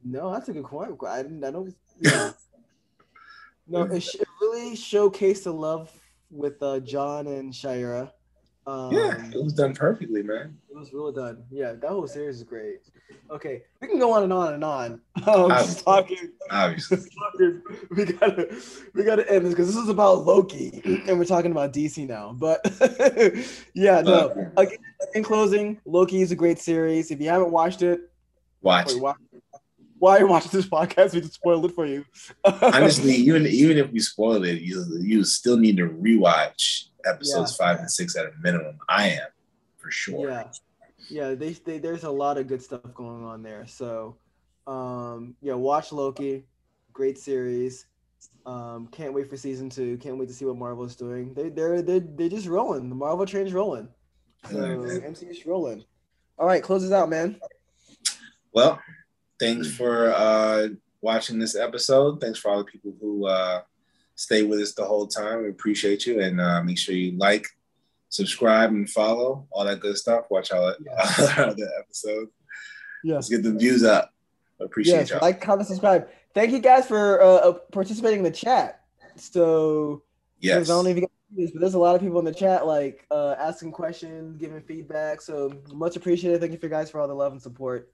[0.04, 0.98] no, that's a good point.
[1.08, 1.44] I didn't.
[1.44, 1.76] I don't.
[2.00, 2.32] Yeah.
[3.68, 5.92] no, it, sh- it really showcased the love
[6.32, 8.12] with uh, John and Shayera.
[8.70, 10.56] Um, yeah, it was done perfectly, man.
[10.70, 11.44] it was really done.
[11.50, 12.82] Yeah, that whole series is great.
[13.32, 15.02] Okay, we can go on and on and on.
[15.28, 16.98] Um, just talking, Obviously.
[16.98, 17.62] just talking.
[17.92, 18.56] We gotta,
[18.94, 22.34] we gotta end this because this is about Loki, and we're talking about DC now.
[22.38, 22.62] But
[23.74, 24.52] yeah, no.
[24.56, 24.78] Again,
[25.16, 27.12] in closing, Loki is a great series.
[27.12, 28.00] If you haven't watched it,
[28.62, 28.94] watch.
[28.94, 29.02] wait, it.
[30.00, 31.14] Why, are you watching this podcast?
[31.14, 32.06] We just spoiled it for you.
[32.44, 37.80] Honestly, even even if we spoil it, you you still need to rewatch episodes five
[37.80, 38.78] and six at a minimum.
[38.88, 39.28] I am
[39.78, 40.30] for sure.
[40.30, 40.44] yeah,
[41.10, 41.36] yeah.
[41.36, 43.66] They, they there's a lot of good stuff going on there.
[43.68, 44.18] So,
[44.68, 46.46] um, yeah, watch Loki.
[46.94, 47.86] Great series.
[48.46, 49.98] Um, can't wait for season two.
[49.98, 51.34] Can't wait to see what Marvel is doing.
[51.34, 52.90] They they're they they're just rolling.
[52.90, 53.90] The Marvel train's rolling.
[54.50, 55.84] So MCU's rolling.
[56.38, 57.40] All right, close this out, man.
[58.54, 58.80] Well,
[59.40, 60.68] thanks for uh,
[61.02, 62.22] watching this episode.
[62.22, 63.62] Thanks for all the people who uh,
[64.16, 65.44] stay with us the whole time.
[65.44, 67.48] We appreciate you, and uh, make sure you like,
[68.10, 70.26] subscribe, and follow all that good stuff.
[70.30, 70.94] Watch all, yeah.
[71.38, 72.32] all the episodes.
[73.04, 73.16] Yeah.
[73.16, 74.14] Let's get the views up.
[74.60, 75.20] appreciate yes, y'all.
[75.22, 76.10] Like, comment, subscribe.
[76.34, 78.84] Thank you guys for uh, uh participating in the chat.
[79.16, 80.04] So,
[80.40, 82.26] yes, I don't know if you guys this, but there's a lot of people in
[82.26, 85.22] the chat like uh, asking questions, giving feedback.
[85.22, 86.42] So much appreciated.
[86.42, 87.92] Thank you for guys for all the love and support.